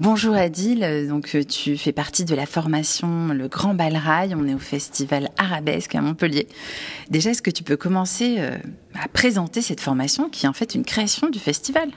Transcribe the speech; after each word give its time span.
Bonjour 0.00 0.36
Adil, 0.36 1.08
donc 1.08 1.34
euh, 1.34 1.42
tu 1.42 1.76
fais 1.76 1.90
partie 1.90 2.24
de 2.24 2.36
la 2.36 2.46
formation 2.46 3.34
Le 3.34 3.48
Grand 3.48 3.74
Bal 3.74 3.96
Rail, 3.96 4.32
on 4.36 4.46
est 4.46 4.54
au 4.54 4.60
festival 4.60 5.28
Arabesque 5.38 5.92
à 5.96 6.00
Montpellier. 6.00 6.46
Déjà, 7.10 7.30
est-ce 7.30 7.42
que 7.42 7.50
tu 7.50 7.64
peux 7.64 7.76
commencer 7.76 8.36
euh, 8.38 8.56
à 8.94 9.08
présenter 9.08 9.60
cette 9.60 9.80
formation 9.80 10.28
qui 10.28 10.46
est 10.46 10.48
en 10.48 10.52
fait 10.52 10.76
une 10.76 10.84
création 10.84 11.28
du 11.28 11.40
festival? 11.40 11.90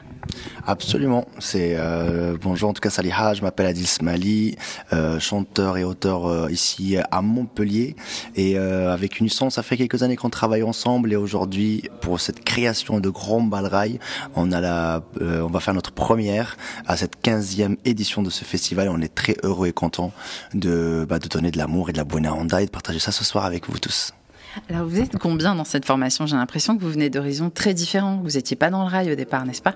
Absolument. 0.67 1.27
C'est 1.39 1.75
euh, 1.75 2.37
bonjour 2.41 2.69
en 2.69 2.73
tout 2.73 2.81
cas 2.81 2.89
Saliha, 2.89 3.33
je 3.33 3.41
m'appelle 3.41 3.65
Adil 3.65 3.87
Smali, 3.87 4.57
euh, 4.93 5.19
chanteur 5.19 5.77
et 5.77 5.83
auteur 5.83 6.27
euh, 6.27 6.51
ici 6.51 6.97
à 7.11 7.21
Montpellier 7.21 7.95
et 8.35 8.57
euh, 8.57 8.93
avec 8.93 9.19
Unison, 9.19 9.49
ça 9.49 9.63
fait 9.63 9.77
quelques 9.77 10.03
années 10.03 10.15
qu'on 10.15 10.29
travaille 10.29 10.63
ensemble 10.63 11.11
et 11.13 11.15
aujourd'hui 11.15 11.83
pour 12.01 12.19
cette 12.19 12.43
création 12.43 12.99
de 12.99 13.09
Grand 13.09 13.41
Balrail, 13.41 13.99
on 14.35 14.51
a 14.51 14.61
la 14.61 15.03
on 15.19 15.47
va 15.47 15.59
faire 15.59 15.73
notre 15.73 15.91
première 15.91 16.57
à 16.85 16.97
cette 16.97 17.21
15e 17.23 17.77
édition 17.85 18.21
de 18.21 18.29
ce 18.29 18.43
festival 18.43 18.89
on 18.89 19.01
est 19.01 19.13
très 19.13 19.35
heureux 19.43 19.67
et 19.67 19.73
content 19.73 20.11
de 20.53 21.05
bah, 21.07 21.19
de 21.19 21.27
donner 21.27 21.51
de 21.51 21.57
l'amour 21.57 21.89
et 21.89 21.93
de 21.93 21.97
la 21.97 22.03
bonne 22.03 22.27
onda 22.27 22.61
et 22.61 22.65
de 22.65 22.71
partager 22.71 22.99
ça 22.99 23.11
ce 23.11 23.23
soir 23.23 23.45
avec 23.45 23.69
vous 23.69 23.79
tous. 23.79 24.13
Alors 24.69 24.87
vous 24.87 24.99
êtes 24.99 25.17
combien 25.17 25.55
dans 25.55 25.63
cette 25.63 25.85
formation? 25.85 26.25
J'ai 26.25 26.35
l'impression 26.35 26.77
que 26.77 26.81
vous 26.81 26.91
venez 26.91 27.09
d'horizons 27.09 27.49
très 27.49 27.73
différents. 27.73 28.17
Vous 28.23 28.31
n'étiez 28.31 28.55
pas 28.55 28.69
dans 28.69 28.83
le 28.83 28.89
rail 28.89 29.11
au 29.11 29.15
départ, 29.15 29.45
n'est-ce 29.45 29.61
pas? 29.61 29.75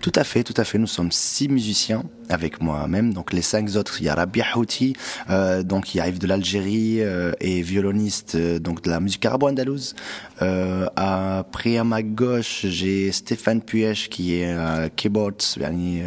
Tout 0.00 0.12
à 0.14 0.24
fait, 0.24 0.42
tout 0.42 0.54
à 0.56 0.64
fait. 0.64 0.78
Nous 0.78 0.86
sommes 0.86 1.12
six 1.12 1.48
musiciens 1.48 2.02
avec 2.30 2.60
moi-même. 2.62 3.12
Donc 3.12 3.32
les 3.32 3.42
cinq 3.42 3.76
autres, 3.76 4.00
il 4.00 4.04
y 4.04 4.08
a 4.08 4.14
Rabia 4.14 4.44
Houti, 4.56 4.94
euh, 5.28 5.62
donc 5.62 5.84
qui 5.84 6.00
arrive 6.00 6.18
de 6.18 6.26
l'Algérie 6.26 7.02
euh, 7.02 7.32
et 7.40 7.62
violoniste 7.62 8.36
euh, 8.36 8.58
donc 8.58 8.82
de 8.82 8.90
la 8.90 9.00
musique 9.00 9.24
arabo-andalouse. 9.26 9.94
Euh, 10.42 10.86
après 10.96 11.76
à 11.76 11.84
ma 11.84 12.02
gauche, 12.02 12.64
j'ai 12.66 13.12
Stéphane 13.12 13.60
Puech 13.60 14.08
qui 14.08 14.36
est 14.36 14.54
euh, 14.54 14.88
keyboard, 14.94 15.42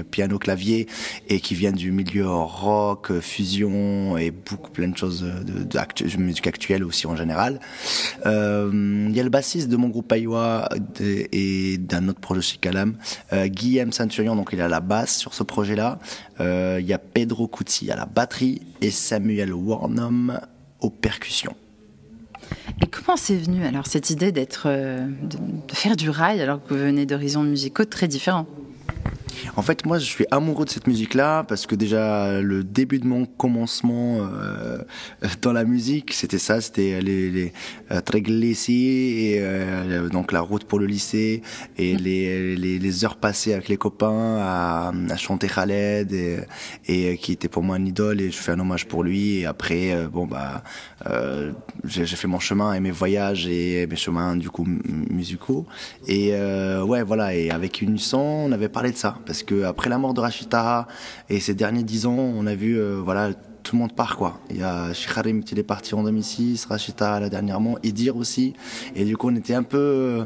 piano 0.10 0.40
clavier 0.40 0.88
et 1.28 1.40
qui 1.40 1.56
vient 1.56 1.72
du 1.72 1.92
milieu 1.92 2.28
rock, 2.28 3.20
fusion 3.20 4.18
et 4.18 4.32
beaucoup 4.32 4.72
plein 4.72 4.88
de 4.88 4.98
choses 4.98 5.22
de, 5.22 5.64
de, 5.64 5.64
de 5.64 6.18
musique 6.18 6.48
actuelle 6.48 6.84
aussi 6.84 7.06
en 7.08 7.16
général. 7.16 7.60
Euh, 8.26 9.08
il 9.10 9.16
y 9.16 9.20
a 9.20 9.24
le 9.24 9.30
bassiste 9.30 9.70
de 9.70 9.78
mon 9.78 9.90
groupe 9.90 10.12
Aïwa 10.12 10.70
et 11.00 11.78
d'un 11.78 12.08
autre 12.08 12.20
projet 12.20 12.42
chez 12.42 12.58
Calam, 12.58 12.96
euh, 13.34 13.48
Guillaume 13.48 13.92
Centurion, 13.92 14.36
donc 14.36 14.50
il 14.54 14.62
a 14.62 14.68
la 14.68 14.80
basse 14.80 15.18
sur 15.18 15.34
ce 15.34 15.44
projet-là. 15.44 16.00
Euh, 16.40 16.78
il 16.80 16.86
y 16.86 16.94
a 16.94 16.98
Pedro 16.98 17.48
Cuti 17.48 17.92
à 17.92 17.96
la 17.96 18.06
batterie 18.06 18.62
et 18.82 18.92
Samuel 18.92 19.54
Warnum 19.54 20.40
aux 20.82 20.90
percussions. 20.90 21.56
Et 22.82 22.88
comment 22.88 23.18
c'est 23.18 23.38
venu 23.38 23.66
alors 23.66 23.88
cette 23.88 24.10
idée 24.10 24.32
d'être, 24.32 24.68
de, 24.68 25.38
de, 25.38 25.74
faire 25.74 25.96
du 25.96 26.10
rail 26.10 26.42
alors 26.42 26.64
que 26.64 26.74
vous 26.74 26.80
venez 26.80 27.06
d'horizons 27.06 27.44
musicaux 27.44 27.86
très 27.86 28.08
différents? 28.08 28.48
En 29.56 29.62
fait, 29.62 29.86
moi, 29.86 30.00
je 30.00 30.06
suis 30.06 30.26
amoureux 30.32 30.66
de 30.66 30.70
cette 30.70 30.88
musique-là 30.88 31.44
parce 31.44 31.66
que 31.66 31.76
déjà 31.76 32.42
le 32.42 32.64
début 32.64 33.00
de 33.00 33.08
mon 33.08 33.26
commencement 33.26 34.18
euh, 34.20 34.80
dans 35.42 35.54
la 35.54 35.64
musique, 35.64 36.14
c'était 36.14 36.40
ça, 36.40 36.62
c'était 36.62 37.02
les, 37.02 37.32
les 37.32 37.54
euh, 37.92 38.02
et 38.68 39.38
euh, 39.40 40.10
donc 40.10 40.32
la 40.32 40.42
route 40.42 40.64
pour 40.66 40.80
le 40.80 40.86
lycée 40.86 41.42
et 41.78 41.96
mm. 41.96 41.98
les, 41.98 42.56
les, 42.56 42.80
les, 42.80 43.06
heures 43.06 43.18
passées 43.18 43.54
avec 43.54 43.70
les 43.70 43.78
copains 43.78 44.38
à, 44.40 44.92
à 45.10 45.18
chanter 45.18 45.48
Khaled 45.48 46.12
et, 46.12 46.38
et, 46.88 47.18
qui 47.18 47.32
était 47.32 47.48
pour 47.48 47.64
moi 47.64 47.76
un 47.76 47.86
idole 47.86 48.22
et 48.22 48.32
je 48.32 48.38
fais 48.38 48.52
un 48.52 48.60
hommage 48.60 48.88
pour 48.88 49.04
lui. 49.04 49.40
Et 49.40 49.46
après, 49.46 49.94
euh, 49.94 50.08
bon 50.08 50.26
bah, 50.26 50.64
euh, 51.10 51.52
j'ai 51.86 52.06
fait 52.06 52.28
mon 52.28 52.40
chemin 52.40 52.74
et 52.74 52.80
mes 52.80 52.92
voyages 52.92 53.48
et 53.48 53.88
mes 53.88 53.96
chemins 53.96 54.36
du 54.36 54.50
coup 54.50 54.66
musicaux. 55.10 55.66
Et 56.08 56.30
euh, 56.34 56.84
ouais, 56.84 57.04
voilà. 57.04 57.36
Et 57.36 57.52
avec 57.52 57.82
Unison, 57.82 58.22
on 58.22 58.52
avait 58.52 58.70
parlé 58.70 58.92
de 58.92 58.98
ça 58.98 59.18
parce 59.26 59.44
que 59.44 59.64
après 59.64 59.90
la 59.90 59.98
mort 59.98 60.14
de 60.14 60.22
Rachid 60.22 60.54
et 61.30 61.40
ces 61.40 61.54
derniers 61.54 61.84
dix 61.84 62.06
ans, 62.06 62.18
on 62.18 62.46
a 62.48 62.56
vu 62.56 62.78
euh, 62.78 63.00
voilà 63.04 63.32
tout 63.64 63.76
le 63.76 63.80
monde 63.80 63.96
part 63.96 64.18
quoi. 64.18 64.40
Il 64.50 64.58
y 64.58 64.64
a 64.64 64.94
Shikharim 64.94 65.44
qui 65.44 65.58
est 65.58 65.64
parti 65.64 65.96
en 65.96 66.04
2006, 66.04 66.66
Rachita 66.66 67.20
là 67.20 67.30
dernièrement, 67.30 67.78
Idir 67.84 68.18
aussi. 68.18 68.54
Et 68.96 69.06
du 69.06 69.18
coup 69.18 69.30
on 69.30 69.36
était 69.36 69.56
un 69.56 69.64
peu 69.64 69.78
euh, 69.78 70.26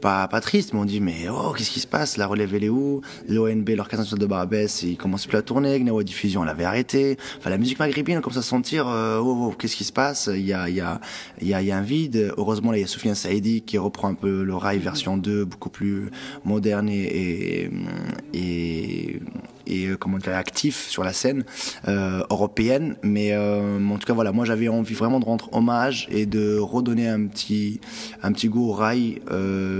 pas 0.00 0.28
pas 0.28 0.40
triste, 0.40 0.72
mais 0.72 0.80
on 0.80 0.84
dit 0.84 1.00
mais 1.00 1.28
oh 1.30 1.52
qu'est-ce 1.56 1.70
qui 1.70 1.80
se 1.80 1.86
passe? 1.86 2.16
La 2.16 2.26
relève 2.26 2.54
elle 2.54 2.64
est 2.64 2.68
où? 2.68 3.00
L'ONB, 3.28 3.68
l'orchestration 3.70 4.16
de 4.16 4.26
Barbès, 4.26 4.82
il 4.82 4.96
commence 4.96 5.26
plus 5.26 5.38
à 5.38 5.42
tourner. 5.42 5.78
Gnawa 5.78 6.02
Diffusion, 6.04 6.42
on 6.42 6.44
l'avait 6.44 6.64
arrêté. 6.64 7.16
Enfin 7.38 7.50
la 7.50 7.58
musique 7.58 7.78
maghrébine, 7.78 8.18
on 8.18 8.20
commence 8.20 8.38
à 8.38 8.42
sentir 8.42 8.88
euh, 8.88 9.18
oh, 9.18 9.48
oh 9.48 9.54
qu'est-ce 9.58 9.76
qui 9.76 9.84
se 9.84 9.92
passe? 9.92 10.30
Il 10.32 10.46
y 10.46 10.52
a 10.52 10.68
y 10.68 10.80
a 10.80 11.00
y 11.40 11.52
a, 11.54 11.62
y 11.62 11.70
a 11.70 11.76
un 11.76 11.82
vide. 11.82 12.32
Heureusement 12.36 12.70
là 12.70 12.78
il 12.78 12.82
y 12.82 12.84
a 12.84 12.86
Soufiane 12.86 13.14
Saïdi 13.14 13.62
qui 13.62 13.78
reprend 13.78 14.08
un 14.08 14.14
peu 14.14 14.44
le 14.44 14.54
rail 14.54 14.78
version 14.78 15.16
2, 15.16 15.44
beaucoup 15.44 15.70
plus 15.70 16.10
moderne 16.44 16.88
et 16.88 17.70
et, 18.34 19.20
et 19.66 19.86
euh, 19.86 19.96
comment 19.96 20.18
dire 20.18 20.34
actif 20.36 20.88
sur 20.88 21.02
la 21.04 21.12
scène 21.12 21.44
euh, 21.86 22.22
européenne 22.30 22.96
mais 23.02 23.36
en 23.36 23.98
tout 23.98 24.06
cas 24.06 24.12
voilà 24.12 24.32
moi 24.32 24.44
j'avais 24.44 24.68
envie 24.68 24.94
vraiment 24.94 25.20
de 25.20 25.24
rendre 25.24 25.48
hommage 25.52 26.06
et 26.10 26.26
de 26.26 26.58
redonner 26.58 27.08
un 27.08 27.26
petit 27.26 27.80
un 28.22 28.32
petit 28.32 28.48
goût 28.48 28.68
au 28.68 28.72
rail 28.72 29.20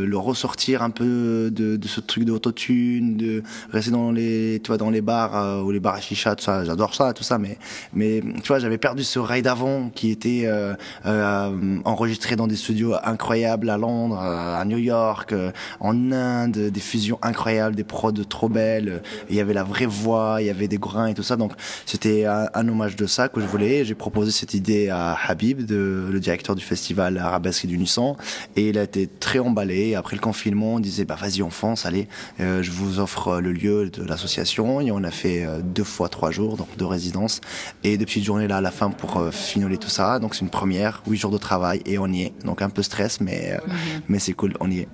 le 0.08 0.18
ressortir 0.18 0.82
un 0.82 0.90
peu 0.90 1.50
de, 1.52 1.76
de 1.76 1.88
ce 1.88 2.00
truc 2.00 2.24
d'autotune 2.24 3.16
de 3.16 3.42
rester 3.72 3.90
dans 3.90 4.10
les 4.10 4.60
tu 4.62 4.68
vois 4.68 4.78
dans 4.78 4.90
les 4.90 5.00
bars 5.00 5.36
euh, 5.36 5.62
ou 5.62 5.70
les 5.70 5.80
bars 5.80 5.94
à 5.94 6.00
chicha 6.00 6.34
tout 6.34 6.44
ça 6.44 6.64
j'adore 6.64 6.94
ça 6.94 7.12
tout 7.12 7.22
ça 7.22 7.38
mais 7.38 7.58
mais 7.92 8.22
tu 8.42 8.48
vois 8.48 8.58
j'avais 8.58 8.78
perdu 8.78 9.04
ce 9.04 9.18
rail 9.18 9.42
d'avant 9.42 9.90
qui 9.90 10.10
était 10.10 10.42
euh, 10.46 10.74
euh, 11.06 11.78
enregistré 11.84 12.36
dans 12.36 12.46
des 12.46 12.56
studios 12.56 12.94
incroyables 13.04 13.70
à 13.70 13.76
Londres 13.76 14.18
à 14.18 14.64
New 14.64 14.78
York 14.78 15.34
en 15.80 16.12
Inde 16.12 16.70
des 16.70 16.80
fusions 16.80 17.18
incroyables 17.22 17.76
des 17.76 17.84
prods 17.84 18.12
trop 18.12 18.48
belles 18.48 19.02
il 19.30 19.36
y 19.36 19.40
avait 19.40 19.54
la 19.54 19.64
vraie 19.64 19.86
voix, 19.86 20.38
il 20.40 20.46
y 20.46 20.50
avait 20.50 20.68
des 20.68 20.78
grains 20.78 21.06
et 21.06 21.14
tout 21.14 21.22
ça. 21.22 21.36
Donc 21.36 21.52
c'était 21.86 22.24
un, 22.24 22.68
hommage 22.68 22.96
de 22.96 23.06
ça 23.06 23.28
que 23.28 23.40
je 23.40 23.46
voulais. 23.46 23.84
J'ai 23.84 23.94
proposé 23.94 24.30
cette 24.30 24.54
idée 24.54 24.88
à 24.88 25.16
Habib, 25.26 25.64
de, 25.64 26.08
le 26.10 26.20
directeur 26.20 26.54
du 26.54 26.64
festival 26.64 27.18
Arabesque 27.18 27.66
du 27.66 27.78
Nissan, 27.78 28.16
et 28.56 28.68
il 28.68 28.78
a 28.78 28.82
été 28.82 29.06
très 29.06 29.38
emballé. 29.38 29.94
Après 29.98 30.16
le 30.16 30.22
confinement, 30.22 30.74
on 30.74 30.80
disait 30.80 31.04
bah 31.04 31.16
vas-y 31.20 31.42
on 31.42 31.50
fonce, 31.50 31.86
allez, 31.86 32.08
euh, 32.40 32.62
je 32.62 32.70
vous 32.70 33.00
offre 33.00 33.40
le 33.40 33.52
lieu 33.52 33.90
de 33.90 34.02
l'association. 34.04 34.80
Et 34.80 34.90
on 34.90 35.02
a 35.04 35.10
fait 35.10 35.44
euh, 35.44 35.60
deux 35.62 35.84
fois 35.84 36.08
trois 36.08 36.30
jours, 36.30 36.56
donc 36.56 36.68
deux 36.76 36.86
résidences, 36.86 37.40
et 37.84 37.98
deux 37.98 38.04
petites 38.04 38.24
journées 38.24 38.48
là 38.48 38.58
à 38.58 38.60
la 38.60 38.70
fin 38.70 38.90
pour 38.90 39.18
euh, 39.18 39.30
finoler 39.30 39.78
tout 39.78 39.90
ça. 39.90 40.18
Donc 40.18 40.34
c'est 40.34 40.42
une 40.42 40.50
première, 40.50 41.02
huit 41.06 41.18
jours 41.18 41.30
de 41.30 41.38
travail 41.38 41.82
et 41.84 41.98
on 41.98 42.06
y 42.06 42.22
est. 42.22 42.32
Donc 42.44 42.62
un 42.62 42.70
peu 42.70 42.82
stress, 42.82 43.20
mais 43.20 43.52
euh, 43.52 43.56
-hmm. 43.56 44.00
mais 44.08 44.18
c'est 44.18 44.34
cool, 44.40 44.54
on 44.60 44.70
y 44.70 44.78
est. 44.80 44.88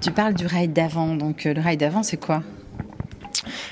Tu 0.00 0.10
parles 0.10 0.34
du 0.34 0.46
rail 0.46 0.68
d'avant, 0.68 1.14
donc 1.14 1.44
le 1.44 1.60
rail 1.60 1.76
d'avant 1.76 2.02
c'est 2.02 2.20
quoi? 2.26 2.42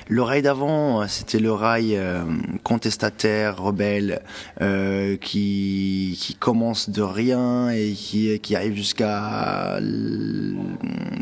Le 0.09 0.23
rail 0.23 0.41
d'avant, 0.41 1.07
c'était 1.07 1.37
le 1.39 1.51
rail 1.51 1.95
euh, 1.95 2.23
contestataire, 2.63 3.61
rebelle, 3.61 4.21
euh, 4.59 5.17
qui, 5.17 6.17
qui 6.19 6.33
commence 6.33 6.89
de 6.89 7.03
rien 7.03 7.69
et 7.69 7.91
qui, 7.91 8.39
qui 8.39 8.55
arrive 8.55 8.75
jusqu'à 8.75 9.79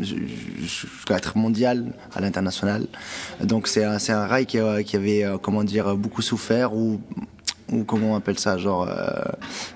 jusqu'à 0.00 1.16
être 1.16 1.36
mondial, 1.36 1.92
à 2.14 2.22
l'international. 2.22 2.86
Donc 3.44 3.68
c'est 3.68 3.84
un, 3.84 3.98
un 4.08 4.26
rail 4.26 4.46
qui, 4.46 4.58
qui 4.86 4.96
avait, 4.96 5.24
comment 5.42 5.64
dire, 5.64 5.94
beaucoup 5.94 6.22
souffert 6.22 6.74
ou 6.74 6.98
ou 7.72 7.84
comment 7.84 8.12
on 8.12 8.16
appelle 8.16 8.38
ça, 8.38 8.56
genre, 8.56 8.86
euh, 8.88 8.94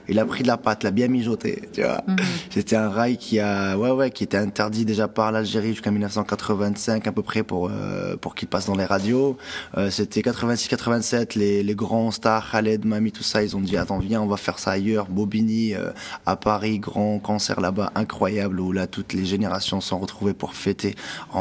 il 0.08 0.18
a 0.18 0.24
pris 0.24 0.42
de 0.42 0.48
la 0.48 0.56
pâte, 0.56 0.82
l'a 0.82 0.90
bien 0.90 1.08
mijoté, 1.08 1.62
tu 1.72 1.82
vois. 1.82 2.02
Mm 2.06 2.14
-hmm. 2.16 2.22
C'était 2.50 2.76
un 2.76 2.88
rail 2.88 3.16
qui 3.18 3.38
a, 3.40 3.76
ouais, 3.76 3.90
ouais, 3.90 4.10
qui 4.10 4.24
était 4.24 4.38
interdit 4.48 4.84
déjà 4.84 5.08
par 5.08 5.30
l'Algérie 5.32 5.72
jusqu'à 5.74 5.90
1985 5.90 7.06
à 7.06 7.12
peu 7.12 7.22
près 7.22 7.42
pour 7.42 7.62
euh, 7.70 8.16
pour 8.22 8.34
qu'il 8.34 8.48
passe 8.48 8.66
dans 8.66 8.76
les 8.82 8.86
radios. 8.94 9.36
Euh, 9.76 9.90
C'était 9.90 10.20
86-87, 10.22 11.38
les 11.38 11.62
les 11.62 11.74
grands 11.74 12.10
stars, 12.18 12.44
Khaled, 12.50 12.82
Mami, 12.84 13.10
tout 13.12 13.22
ça, 13.32 13.38
ils 13.46 13.52
ont 13.56 13.64
dit 13.68 13.76
attends 13.82 13.98
viens, 14.08 14.20
on 14.26 14.30
va 14.34 14.38
faire 14.46 14.58
ça 14.58 14.70
ailleurs. 14.78 15.06
Bobigny 15.16 15.74
euh, 15.74 15.90
à 16.32 16.34
Paris, 16.36 16.78
grand 16.88 17.18
concert 17.18 17.60
là-bas, 17.66 17.88
incroyable 17.94 18.58
où 18.64 18.72
là 18.78 18.86
toutes 18.86 19.12
les 19.18 19.26
générations 19.34 19.80
sont 19.88 19.98
retrouvées 20.04 20.34
pour 20.42 20.52
fêter 20.54 20.92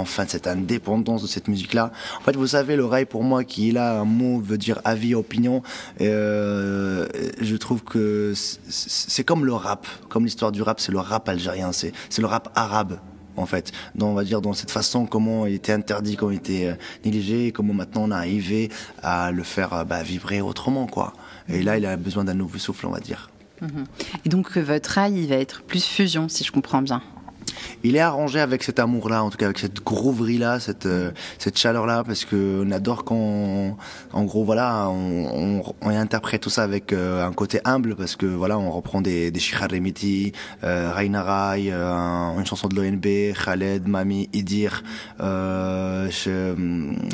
enfin 0.01 0.25
cette 0.27 0.47
indépendance 0.55 1.21
de 1.25 1.29
cette 1.35 1.47
musique-là. 1.53 1.85
En 2.19 2.23
fait, 2.25 2.35
vous 2.35 2.47
savez, 2.57 2.75
le 2.75 2.85
rail 2.93 3.05
pour 3.13 3.23
moi 3.23 3.39
qui 3.51 3.63
là 3.71 3.85
un 4.01 4.05
mot 4.21 4.35
veut 4.49 4.57
dire 4.67 4.77
avis, 4.93 5.13
opinion. 5.15 5.57
Euh, 6.01 6.40
euh, 6.41 7.07
je 7.39 7.55
trouve 7.55 7.83
que 7.83 8.33
c'est 8.35 9.23
comme 9.23 9.45
le 9.45 9.53
rap, 9.53 9.87
comme 10.09 10.25
l'histoire 10.25 10.51
du 10.51 10.61
rap, 10.61 10.79
c'est 10.79 10.91
le 10.91 10.99
rap 10.99 11.27
algérien, 11.29 11.71
c'est 11.71 11.93
le 12.17 12.25
rap 12.25 12.51
arabe 12.55 12.99
en 13.37 13.45
fait. 13.45 13.71
Donc, 13.95 14.09
on 14.09 14.13
va 14.13 14.23
dire 14.23 14.41
dans 14.41 14.53
cette 14.53 14.71
façon 14.71 15.05
comment 15.05 15.45
il 15.45 15.53
était 15.53 15.71
interdit, 15.71 16.15
comment 16.15 16.31
il 16.31 16.37
était 16.37 16.67
euh, 16.67 16.75
négligé, 17.05 17.51
comment 17.51 17.73
maintenant 17.73 18.03
on 18.03 18.11
a 18.11 18.17
arrivé 18.17 18.69
à 19.01 19.31
le 19.31 19.43
faire 19.43 19.73
euh, 19.73 19.83
bah, 19.83 20.03
vibrer 20.03 20.41
autrement, 20.41 20.87
quoi. 20.87 21.13
Et 21.47 21.63
là, 21.63 21.77
il 21.77 21.85
a 21.85 21.97
besoin 21.97 22.23
d'un 22.23 22.33
nouveau 22.33 22.57
souffle, 22.57 22.85
on 22.87 22.91
va 22.91 22.99
dire. 22.99 23.29
Et 24.25 24.29
donc 24.29 24.57
votre 24.57 24.89
rail, 24.89 25.21
il 25.21 25.27
va 25.27 25.35
être 25.35 25.61
plus 25.61 25.85
fusion, 25.85 26.27
si 26.29 26.43
je 26.43 26.51
comprends 26.51 26.81
bien. 26.81 27.03
Il 27.83 27.95
est 27.95 27.99
arrangé 27.99 28.39
avec 28.39 28.63
cet 28.63 28.79
amour-là, 28.79 29.23
en 29.23 29.29
tout 29.29 29.37
cas 29.37 29.45
avec 29.45 29.59
cette 29.59 29.83
grouverie-là, 29.83 30.59
cette 30.59 30.85
euh, 30.85 31.11
cette 31.37 31.57
chaleur-là, 31.57 32.03
parce 32.05 32.25
que 32.25 32.63
on 32.65 32.71
adore 32.71 33.03
quand, 33.03 33.77
en 34.13 34.23
gros, 34.23 34.43
voilà, 34.43 34.87
on, 34.89 35.63
on, 35.81 35.89
interprète 35.89 36.41
tout 36.41 36.49
ça 36.49 36.63
avec 36.63 36.93
euh, 36.93 37.25
un 37.25 37.33
côté 37.33 37.59
humble, 37.65 37.95
parce 37.95 38.15
que 38.15 38.25
voilà, 38.25 38.57
on 38.57 38.71
reprend 38.71 39.01
des 39.01 39.31
des 39.31 39.41
Remiti, 39.69 40.31
euh, 40.63 40.91
Raina 40.93 41.23
Rai, 41.23 41.71
une 41.71 42.45
chanson 42.45 42.67
de 42.67 42.75
l'ONB, 42.75 43.35
Khaled, 43.43 43.87
Mami, 43.87 44.29
Idir, 44.33 44.83
euh, 45.19 46.09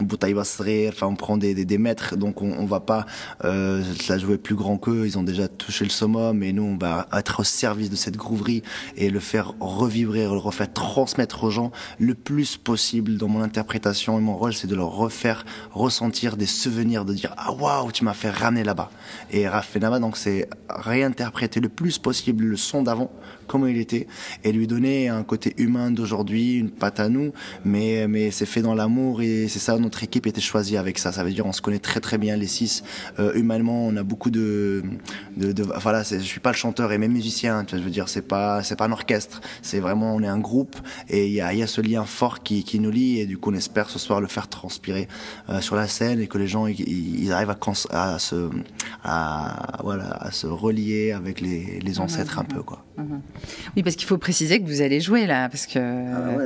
Boutaï 0.01 0.35
enfin 0.37 1.07
on 1.07 1.15
prend 1.15 1.37
des, 1.37 1.53
des, 1.53 1.77
maîtres, 1.77 2.15
donc 2.15 2.41
on, 2.41 2.51
on 2.51 2.65
va 2.65 2.79
pas 2.79 3.05
la 3.43 4.17
jouer 4.17 4.37
plus 4.37 4.55
grand 4.55 4.77
qu'eux, 4.77 5.05
ils 5.05 5.17
ont 5.17 5.23
déjà 5.23 5.47
touché 5.47 5.83
le 5.83 5.89
summum, 5.89 6.43
et 6.43 6.53
nous 6.53 6.63
on 6.63 6.77
va 6.77 7.07
être 7.13 7.41
au 7.41 7.43
service 7.43 7.89
de 7.89 7.95
cette 7.95 8.17
grouverie 8.17 8.63
et 8.95 9.09
le 9.09 9.19
faire 9.19 9.53
le 10.23 10.37
refaire 10.37 10.71
transmettre 10.71 11.43
aux 11.43 11.49
gens 11.49 11.71
le 11.99 12.13
plus 12.13 12.57
possible 12.57 13.17
dans 13.17 13.27
mon 13.27 13.41
interprétation 13.41 14.17
et 14.17 14.21
mon 14.21 14.35
rôle, 14.35 14.53
c'est 14.53 14.67
de 14.67 14.75
leur 14.75 14.91
refaire 14.91 15.45
ressentir 15.71 16.37
des 16.37 16.45
souvenirs, 16.45 17.05
de 17.05 17.13
dire 17.13 17.33
ah 17.37 17.51
waouh 17.51 17.91
tu 17.91 18.03
m'as 18.03 18.13
fait 18.13 18.29
ramener 18.29 18.63
là-bas. 18.63 18.91
Et 19.31 19.47
Rafenama 19.47 19.99
donc 19.99 20.17
c'est 20.17 20.49
réinterpréter 20.69 21.59
le 21.59 21.69
plus 21.69 21.97
possible 21.97 22.45
le 22.45 22.57
son 22.57 22.83
d'avant 22.83 23.11
comment 23.47 23.67
il 23.67 23.77
était 23.77 24.07
et 24.43 24.51
lui 24.51 24.67
donner 24.67 25.09
un 25.09 25.23
côté 25.23 25.53
humain 25.57 25.91
d'aujourd'hui, 25.91 26.55
une 26.55 26.69
patte 26.69 26.99
à 26.99 27.09
nous, 27.09 27.31
mais 27.65 28.07
mais 28.07 28.31
c'est 28.31 28.45
fait 28.45 28.61
dans 28.61 28.75
l'amour 28.75 29.21
et 29.21 29.47
c'est 29.47 29.59
ça 29.59 29.77
notre 29.77 30.03
équipe 30.03 30.27
était 30.27 30.41
choisie 30.41 30.77
avec 30.77 30.99
ça. 30.99 31.11
Ça 31.11 31.23
veut 31.23 31.31
dire 31.31 31.45
on 31.45 31.53
se 31.53 31.61
connaît 31.61 31.79
très 31.79 31.99
très 31.99 32.17
bien 32.17 32.35
les 32.35 32.47
six. 32.47 32.83
Euh, 33.19 33.33
humainement, 33.33 33.85
on 33.85 33.95
a 33.97 34.03
beaucoup 34.03 34.29
de 34.29 34.83
de, 35.35 35.51
de 35.51 35.63
voilà, 35.63 36.03
je 36.03 36.17
suis 36.17 36.39
pas 36.39 36.51
le 36.51 36.57
chanteur 36.57 36.91
et 36.91 36.97
même 36.97 37.11
musicien, 37.11 37.63
tu 37.63 37.71
vois, 37.71 37.79
je 37.79 37.83
veux 37.83 37.91
dire 37.91 38.09
c'est 38.09 38.21
pas 38.21 38.63
c'est 38.63 38.75
pas 38.75 38.85
un 38.85 38.91
orchestre, 38.91 39.41
c'est 39.61 39.79
vraiment 39.79 40.15
on 40.15 40.21
est 40.21 40.27
un 40.27 40.39
groupe 40.39 40.75
et 41.09 41.27
il 41.27 41.33
y 41.33 41.41
a, 41.41 41.53
y 41.53 41.63
a, 41.63 41.67
ce 41.67 41.81
lien 41.81 42.05
fort 42.05 42.43
qui, 42.43 42.63
qui, 42.63 42.79
nous 42.79 42.91
lie 42.91 43.19
et 43.19 43.25
du 43.25 43.37
coup 43.37 43.51
on 43.51 43.55
espère 43.55 43.89
ce 43.89 43.99
soir 43.99 44.21
le 44.21 44.27
faire 44.27 44.47
transpirer 44.47 45.07
euh, 45.49 45.61
sur 45.61 45.75
la 45.75 45.87
scène 45.87 46.19
et 46.19 46.27
que 46.27 46.37
les 46.37 46.47
gens 46.47 46.67
ils, 46.67 47.31
arrivent 47.31 47.55
à, 47.91 48.13
à, 48.13 48.19
se 48.19 48.49
à, 49.03 49.79
voilà 49.83 50.09
à 50.21 50.31
se 50.31 50.47
relier 50.47 51.11
avec 51.11 51.41
les, 51.41 51.79
les 51.79 51.99
ancêtres 51.99 52.39
un 52.39 52.43
peu 52.43 52.63
quoi. 52.63 52.83
Oui 53.75 53.83
parce 53.83 53.95
qu'il 53.95 54.07
faut 54.07 54.17
préciser 54.17 54.61
que 54.61 54.67
vous 54.67 54.81
allez 54.81 54.99
jouer 54.99 55.25
là 55.27 55.49
parce 55.49 55.67
que 55.67 55.79
ah 55.79 56.37
ouais, 56.37 56.45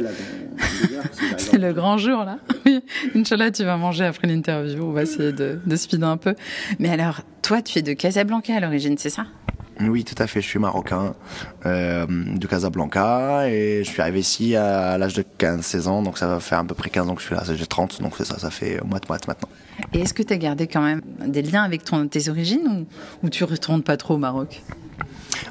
c'est 1.38 1.58
le 1.58 1.74
grand 1.74 1.98
jour 1.98 2.24
là. 2.24 2.38
Oui, 2.66 2.82
Inch'Allah 3.16 3.52
tu 3.52 3.64
vas 3.64 3.78
manger 3.78 4.06
après 4.06 4.28
l'interview, 4.28 4.84
on 4.84 4.92
va 4.92 5.04
essayer 5.04 5.32
de, 5.32 5.60
de 5.66 5.76
speeder 5.76 6.08
un 6.08 6.18
peu. 6.18 6.36
Mais 6.80 6.90
alors 6.90 7.22
toi 7.42 7.62
tu 7.62 7.80
es 7.80 7.82
de 7.82 7.94
Casablanca 7.94 8.56
à 8.56 8.60
l'origine, 8.60 8.98
c'est 8.98 9.10
ça? 9.10 9.26
Oui, 9.80 10.04
tout 10.04 10.22
à 10.22 10.28
fait. 10.28 10.42
Je 10.42 10.48
suis 10.48 10.60
marocain 10.60 11.16
euh, 11.66 12.06
de 12.08 12.46
Casablanca 12.46 13.48
et 13.48 13.84
je 13.84 13.90
suis 13.90 14.02
arrivé 14.02 14.20
ici 14.20 14.56
à 14.56 14.98
l'âge 14.98 15.14
de 15.14 15.24
15-16 15.40 15.88
ans. 15.88 16.02
Donc 16.04 16.18
ça 16.18 16.28
va 16.28 16.40
faire 16.40 16.60
à 16.60 16.64
peu 16.64 16.76
près 16.76 16.90
15 16.90 17.10
ans 17.10 17.16
que 17.16 17.22
je 17.22 17.28
suis 17.28 17.36
là. 17.36 17.44
J'ai 17.52 17.66
30, 17.66 18.02
donc 18.02 18.14
c'est 18.18 18.26
ça, 18.26 18.38
ça 18.38 18.52
fait 18.52 18.80
moite-moite 18.86 19.28
maintenant. 19.28 19.50
Et 19.94 20.00
est-ce 20.02 20.14
que 20.14 20.24
tu 20.24 20.34
as 20.34 20.38
gardé 20.38 20.68
quand 20.68 20.82
même 20.82 21.02
des 21.26 21.42
liens 21.42 21.64
avec 21.64 21.84
ton, 21.84 22.08
tes 22.08 22.30
origines 22.30 22.88
ou, 23.22 23.26
ou 23.26 23.30
tu 23.30 23.44
retournes 23.44 23.84
pas 23.84 23.98
trop 23.98 24.16
au 24.16 24.18
Maroc? 24.18 24.62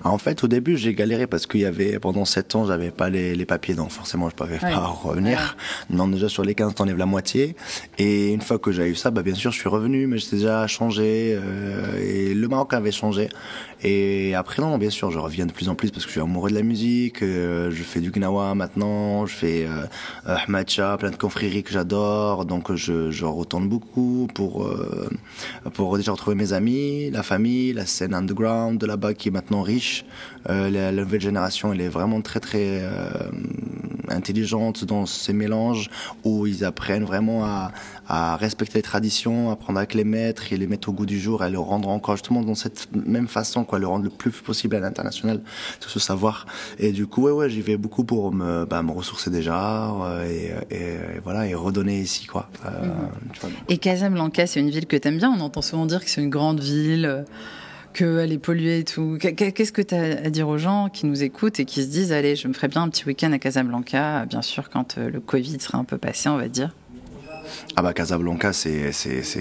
En 0.05 0.19
fait, 0.19 0.45
au 0.45 0.49
début, 0.49 0.77
j'ai 0.77 0.95
galéré 0.95 1.27
parce 1.27 1.47
qu'il 1.47 1.61
y 1.61 1.65
avait, 1.65 1.99
pendant 1.99 2.25
7 2.25 2.55
ans, 2.55 2.67
j'avais 2.67 2.91
pas 2.91 3.11
les, 3.11 3.35
les, 3.35 3.45
papiers, 3.45 3.75
donc 3.75 3.91
forcément, 3.91 4.31
je 4.31 4.35
pouvais 4.35 4.59
pas 4.59 4.87
revenir. 4.87 5.57
Non, 5.91 6.09
déjà, 6.09 6.29
sur 6.29 6.43
les 6.43 6.55
15, 6.55 6.75
t'enlèves 6.75 6.97
la 6.97 7.07
moitié. 7.07 7.57
Et 7.99 8.33
une 8.33 8.41
fois 8.41 8.59
que 8.59 8.73
j'ai 8.73 8.89
eu 8.89 8.95
ça, 8.95 9.11
bah, 9.11 9.23
bien 9.23 9.35
sûr, 9.35 9.51
je 9.51 9.59
suis 9.59 9.69
revenu, 9.69 10.07
mais 10.07 10.19
j'étais 10.19 10.37
déjà 10.37 10.67
changé, 10.67 11.37
euh, 11.37 11.99
et 11.99 12.35
le 12.35 12.49
Maroc 12.49 12.73
avait 12.73 12.93
changé. 12.93 13.29
Et 13.83 14.35
après, 14.35 14.61
non, 14.61 14.77
bien 14.77 14.91
sûr, 14.91 15.11
je 15.11 15.19
reviens 15.19 15.47
de 15.47 15.53
plus 15.53 15.69
en 15.69 15.75
plus 15.75 15.91
parce 15.91 16.05
que 16.05 16.09
je 16.09 16.13
suis 16.13 16.21
amoureux 16.21 16.51
de 16.51 16.55
la 16.55 16.63
musique, 16.63 17.23
euh, 17.23 17.71
je 17.71 17.83
fais 17.83 18.01
du 18.01 18.11
gnawa 18.11 18.55
maintenant, 18.55 19.25
je 19.25 19.35
fais 19.35 19.67
euh, 19.67 19.87
Ahmadcha, 20.27 20.99
plein 20.99 21.11
de 21.11 21.17
confréries 21.17 21.63
que 21.63 21.73
j'adore, 21.73 22.45
donc 22.45 22.75
je, 22.75 23.11
je 23.11 23.25
retourne 23.25 23.69
beaucoup 23.69 24.20
pour, 24.27 24.65
euh, 24.65 25.09
pour 25.75 25.97
déjà 25.97 26.13
retrouver 26.13 26.37
mes 26.37 26.53
amis, 26.53 27.11
la 27.11 27.23
famille, 27.23 27.73
la 27.73 27.87
scène 27.87 28.15
underground 28.15 28.81
de 28.81 28.87
là-bas 28.87 29.15
qui 29.15 29.29
est 29.29 29.33
maintenant 29.33 29.63
riche. 29.63 30.05
Euh, 30.49 30.71
la, 30.71 30.93
la, 30.93 31.03
nouvelle 31.03 31.21
génération, 31.21 31.73
elle 31.73 31.81
est 31.81 31.89
vraiment 31.89 32.21
très 32.23 32.41
très 32.41 32.81
euh, 32.83 33.11
intelligente 34.11 34.85
dans 34.85 35.07
ces 35.07 35.33
mélanges 35.33 35.91
où 36.25 36.47
ils 36.47 36.65
apprennent 36.65 37.05
vraiment 37.05 37.45
à, 37.45 37.73
à 38.07 38.37
respecter 38.37 38.79
les 38.79 38.83
traditions, 38.83 39.51
apprendre 39.51 39.79
avec 39.79 39.95
les 39.95 40.05
maîtres 40.05 40.53
et 40.53 40.57
les 40.57 40.67
mettre 40.67 40.89
au 40.89 40.93
goût 40.93 41.07
du 41.07 41.21
jour 41.21 41.45
et 41.45 41.51
le 41.51 41.61
rendre 41.61 41.89
encore 41.89 42.17
justement 42.17 42.43
dans 42.43 42.55
cette 42.55 42.89
même 42.93 43.29
façon, 43.29 43.65
quoi, 43.65 43.79
le 43.79 43.87
rendre 43.87 44.05
le 44.05 44.11
plus 44.11 44.33
possible 44.33 44.75
à 44.77 44.81
l'international, 44.81 45.41
tout 45.81 45.89
ce 45.89 46.01
savoir. 46.01 46.47
Et 46.79 46.93
du 46.93 47.07
coup, 47.07 47.23
ouais, 47.23 47.33
ouais, 47.33 47.49
j'y 47.49 47.63
vais 47.63 47.77
beaucoup 47.77 48.05
pour 48.05 48.33
me, 48.33 48.65
bah, 48.65 48.83
me 48.83 48.91
ressourcer 48.91 49.31
déjà 49.31 49.91
euh, 49.91 50.27
et, 50.29 50.75
et, 50.75 50.83
et, 50.83 51.19
voilà 51.23 51.47
et 51.47 51.55
redonner 51.55 52.01
ici, 52.01 52.27
quoi. 52.27 52.49
Euh, 52.67 52.71
tu 53.33 53.41
vois. 53.41 53.51
Et 53.69 53.79
Casablanca, 53.79 54.47
c'est 54.47 54.61
une 54.61 54.71
ville 54.71 54.87
que 54.87 54.97
t'aimes 54.97 55.19
bien. 55.19 55.31
On 55.31 55.41
entend 55.41 55.63
souvent 55.63 55.87
dire 55.87 56.05
que 56.05 56.11
c'est 56.11 56.23
une 56.23 56.31
grande 56.31 56.61
ville. 56.61 57.25
Euh 57.91 58.21
qu'elle 58.21 58.33
est 58.33 58.39
polluée 58.39 58.79
et 58.81 58.85
tout. 58.85 59.19
Qu'est-ce 59.21 59.73
que 59.73 59.83
tu 59.83 59.95
as 59.95 60.19
à 60.25 60.31
dire 60.31 60.49
aux 60.49 60.59
gens 60.59 60.89
qui 60.89 61.07
nous 61.07 61.23
écoutent 61.23 61.61
et 61.61 61.65
qui 61.65 61.83
se 61.83 61.89
disent 61.89 62.13
allez, 62.13 62.37
je 62.37 62.49
me 62.49 62.53
ferai 62.53 62.69
bien 62.69 62.83
un 62.83 62.89
petit 62.89 63.05
week-end 63.05 63.33
à 63.33 63.39
Casablanca, 63.39 64.27
bien 64.27 64.43
sûr 64.43 64.71
quand 64.71 64.97
le 64.97 65.21
Covid 65.21 65.61
sera 65.61 65.79
un 65.79 65.85
peu 65.85 65.99
passé, 65.99 66.29
on 66.29 66.37
va 66.37 66.49
dire? 66.49 66.75
Ah 67.77 67.83
bah 67.83 67.93
Casablanca, 67.93 68.53
c'est 68.53 68.93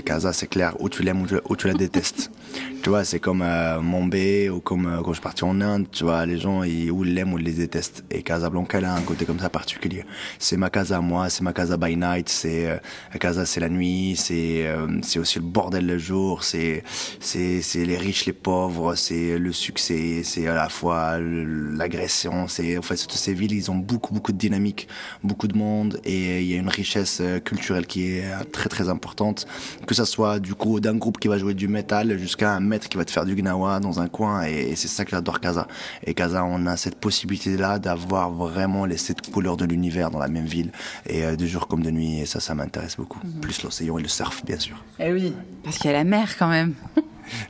Casa, 0.04 0.34
c'est 0.34 0.48
clair. 0.48 0.76
Où 0.80 0.90
tu 0.90 1.04
l'aimes, 1.04 1.26
ou 1.48 1.56
tu 1.56 1.68
la 1.68 1.74
détestes. 1.74 2.32
tu 2.82 2.90
vois, 2.90 3.04
c'est 3.04 3.20
comme 3.20 3.42
euh, 3.42 3.82
Mumbai 3.82 4.50
ou 4.50 4.62
comme 4.62 4.86
euh, 4.86 5.02
quand 5.02 5.10
je 5.10 5.16
suis 5.16 5.22
parti 5.22 5.44
en 5.44 5.60
Inde. 5.60 5.88
Tu 5.92 6.06
vois, 6.06 6.26
les 6.26 6.38
gens 6.38 6.64
ils, 6.64 6.92
ou 6.92 7.04
l'aiment 7.04 7.34
ou 7.34 7.38
ils 7.38 7.44
les 7.44 7.52
détestent. 7.52 8.06
Et 8.10 8.24
Casablanca, 8.24 8.78
elle 8.78 8.86
a 8.86 8.94
un 8.94 9.02
côté 9.02 9.26
comme 9.26 9.40
ça 9.40 9.50
particulier. 9.50 10.06
C'est 10.38 10.56
ma 10.56 10.70
casa 10.70 11.02
moi, 11.02 11.30
c'est 11.30 11.44
ma 11.44 11.52
casa 11.52 11.76
by 11.76 11.98
night. 11.98 12.30
C'est 12.30 12.68
euh, 12.68 12.78
casa, 13.20 13.46
c'est 13.46 13.60
la 13.60 13.68
nuit. 13.68 14.16
C'est 14.16 14.66
euh, 14.68 14.88
c'est 15.02 15.20
aussi 15.20 15.40
le 15.40 15.46
bordel 15.46 15.88
le 15.88 15.98
jour. 15.98 16.44
C'est 16.44 16.84
c'est 17.20 17.62
c'est 17.62 17.84
les 17.84 17.98
riches, 17.98 18.26
les 18.26 18.34
pauvres. 18.34 18.96
C'est 18.96 19.38
le 19.38 19.52
succès. 19.52 20.22
C'est 20.24 20.48
à 20.48 20.56
la 20.56 20.70
fois 20.70 21.20
l'agression. 21.20 22.48
C'est 22.48 22.78
en 22.78 22.82
fait 22.82 22.96
toutes 22.96 23.12
ces 23.12 23.34
villes, 23.34 23.54
ils 23.54 23.70
ont 23.72 23.76
beaucoup 23.76 24.14
beaucoup 24.14 24.32
de 24.32 24.38
dynamique, 24.38 24.88
beaucoup 25.24 25.48
de 25.48 25.58
monde 25.58 26.00
et 26.06 26.42
il 26.42 26.48
y 26.48 26.54
a 26.54 26.58
une 26.58 26.70
richesse 26.70 27.22
culturelle 27.44 27.88
qui 27.88 28.12
est 28.12 28.24
très 28.54 28.70
très 28.70 28.90
importante, 28.90 29.48
que 29.86 29.96
ça 29.96 30.06
soit 30.06 30.40
du 30.40 30.56
coup 30.56 30.80
d'un 30.80 30.96
groupe 30.96 31.20
qui 31.20 31.28
va 31.28 31.38
jouer 31.38 31.54
du 31.54 31.68
métal 31.68 32.18
jusqu'à 32.18 32.54
un 32.54 32.69
maître 32.70 32.88
qui 32.90 32.98
va 32.98 33.06
te 33.06 33.12
faire 33.12 33.26
du 33.26 33.36
gnawa 33.36 33.80
dans 33.80 34.00
un 34.00 34.08
coin 34.08 34.44
et, 34.44 34.76
c'est 34.76 34.88
ça 34.88 35.04
que 35.06 35.12
j'adore 35.12 35.40
Casa. 35.40 35.68
Et 36.06 36.14
Casa, 36.14 36.44
on 36.46 36.66
a 36.66 36.78
cette 36.78 36.96
possibilité 36.96 37.58
là 37.58 37.80
d'avoir 37.80 38.32
vraiment 38.32 38.86
les 38.86 38.98
sept 38.98 39.30
couleurs 39.30 39.58
de 39.58 39.66
l'univers 39.66 40.10
dans 40.12 40.20
la 40.20 40.30
même 40.30 40.46
ville 40.46 40.72
et 41.06 41.26
euh, 41.26 41.36
de 41.36 41.46
jour 41.46 41.68
comme 41.68 41.84
de 41.84 41.92
nuit 41.92 42.20
et 42.22 42.26
ça, 42.26 42.40
ça 42.40 42.56
m'intéresse 42.56 42.96
beaucoup. 42.96 43.20
Mm 43.24 43.30
-hmm. 43.30 43.40
Plus 43.42 43.64
l'océan 43.64 43.98
et 43.98 44.02
le 44.02 44.08
surf, 44.08 44.46
bien 44.46 44.60
sûr. 44.60 44.78
Eh 45.00 45.12
oui, 45.12 45.34
parce 45.64 45.78
qu'il 45.78 45.92
y 45.92 45.94
a 45.94 45.98
la 45.98 46.04
mer 46.04 46.28
quand 46.38 46.52
même. 46.58 46.74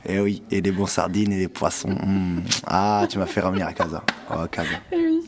Et 0.04 0.14
eh 0.14 0.20
oui, 0.20 0.42
et 0.50 0.60
des 0.60 0.72
bons 0.72 0.86
sardines 0.98 1.32
et 1.32 1.38
des 1.38 1.48
poissons. 1.48 1.88
Mmh. 1.88 2.42
Ah, 2.66 3.06
tu 3.08 3.18
m'as 3.18 3.26
fait 3.26 3.40
revenir 3.40 3.66
à 3.66 3.72
Casa. 3.72 4.02
Oh, 4.30 4.46
Casa. 4.50 4.68
Et 4.92 4.96
oui. 4.96 5.20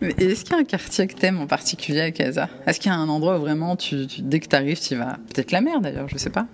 Mais 0.00 0.14
est-ce 0.18 0.44
qu'il 0.44 0.54
y 0.54 0.56
a 0.56 0.60
un 0.60 0.64
quartier 0.64 1.06
que 1.06 1.14
t'aimes 1.14 1.40
en 1.40 1.46
particulier 1.46 2.00
à 2.00 2.10
Casa? 2.10 2.48
Est-ce 2.66 2.78
qu'il 2.80 2.90
y 2.90 2.94
a 2.94 2.98
un 2.98 3.08
endroit 3.08 3.38
où 3.38 3.40
vraiment, 3.40 3.76
tu, 3.76 4.06
tu 4.06 4.22
dès 4.22 4.40
que 4.40 4.48
t'arrives, 4.48 4.80
tu 4.80 4.96
vas? 4.96 5.16
Peut-être 5.32 5.52
la 5.52 5.60
mer 5.60 5.80
d'ailleurs, 5.80 6.08
je 6.08 6.18
sais 6.18 6.30
pas. 6.30 6.46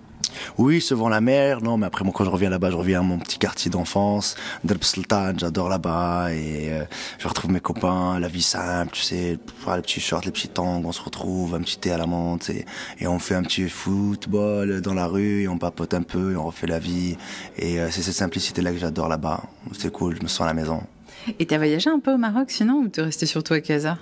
Oui, 0.57 0.81
souvent 0.81 1.09
la 1.09 1.21
mer, 1.21 1.61
non, 1.61 1.77
mais 1.77 1.87
après 1.87 2.03
moi 2.03 2.13
quand 2.15 2.25
je 2.25 2.29
reviens 2.29 2.49
là-bas, 2.49 2.71
je 2.71 2.75
reviens 2.75 2.99
à 2.99 3.03
mon 3.03 3.17
petit 3.19 3.37
quartier 3.37 3.71
d'enfance, 3.71 4.35
Sultan, 4.81 5.33
j'adore 5.37 5.69
là-bas 5.69 6.33
et 6.33 6.71
euh, 6.71 6.83
je 7.17 7.27
retrouve 7.27 7.51
mes 7.51 7.59
copains, 7.59 8.19
la 8.19 8.27
vie 8.27 8.41
simple, 8.41 8.91
tu 8.91 9.01
sais, 9.03 9.39
les 9.75 9.81
petits 9.81 10.01
shorts, 10.01 10.23
les 10.25 10.31
petits 10.31 10.49
tangs, 10.49 10.81
on 10.83 10.91
se 10.91 11.01
retrouve, 11.01 11.55
un 11.55 11.61
petit 11.61 11.77
thé 11.77 11.91
à 11.91 11.97
la 11.97 12.07
menthe 12.07 12.49
et, 12.49 12.65
et 12.99 13.07
on 13.07 13.19
fait 13.19 13.35
un 13.35 13.43
petit 13.43 13.69
football 13.69 14.81
dans 14.81 14.93
la 14.93 15.07
rue 15.07 15.43
et 15.43 15.47
on 15.47 15.57
papote 15.57 15.93
un 15.93 16.01
peu 16.01 16.33
et 16.33 16.35
on 16.35 16.45
refait 16.45 16.67
la 16.67 16.79
vie 16.79 17.15
et 17.57 17.79
euh, 17.79 17.87
c'est 17.91 18.01
cette 18.01 18.15
simplicité 18.15 18.61
là 18.61 18.71
que 18.71 18.77
j'adore 18.79 19.07
là-bas. 19.07 19.43
C'est 19.77 19.91
cool, 19.91 20.17
je 20.17 20.23
me 20.23 20.27
sens 20.27 20.41
à 20.41 20.45
la 20.47 20.53
maison. 20.53 20.81
Et 21.39 21.45
t'as 21.45 21.57
voyagé 21.57 21.89
un 21.89 21.99
peu 21.99 22.13
au 22.13 22.17
Maroc 22.17 22.51
sinon 22.51 22.81
ou 22.81 22.87
t'es 22.87 23.01
resté 23.01 23.25
surtout 23.25 23.53
à 23.53 23.61
Casa? 23.61 23.97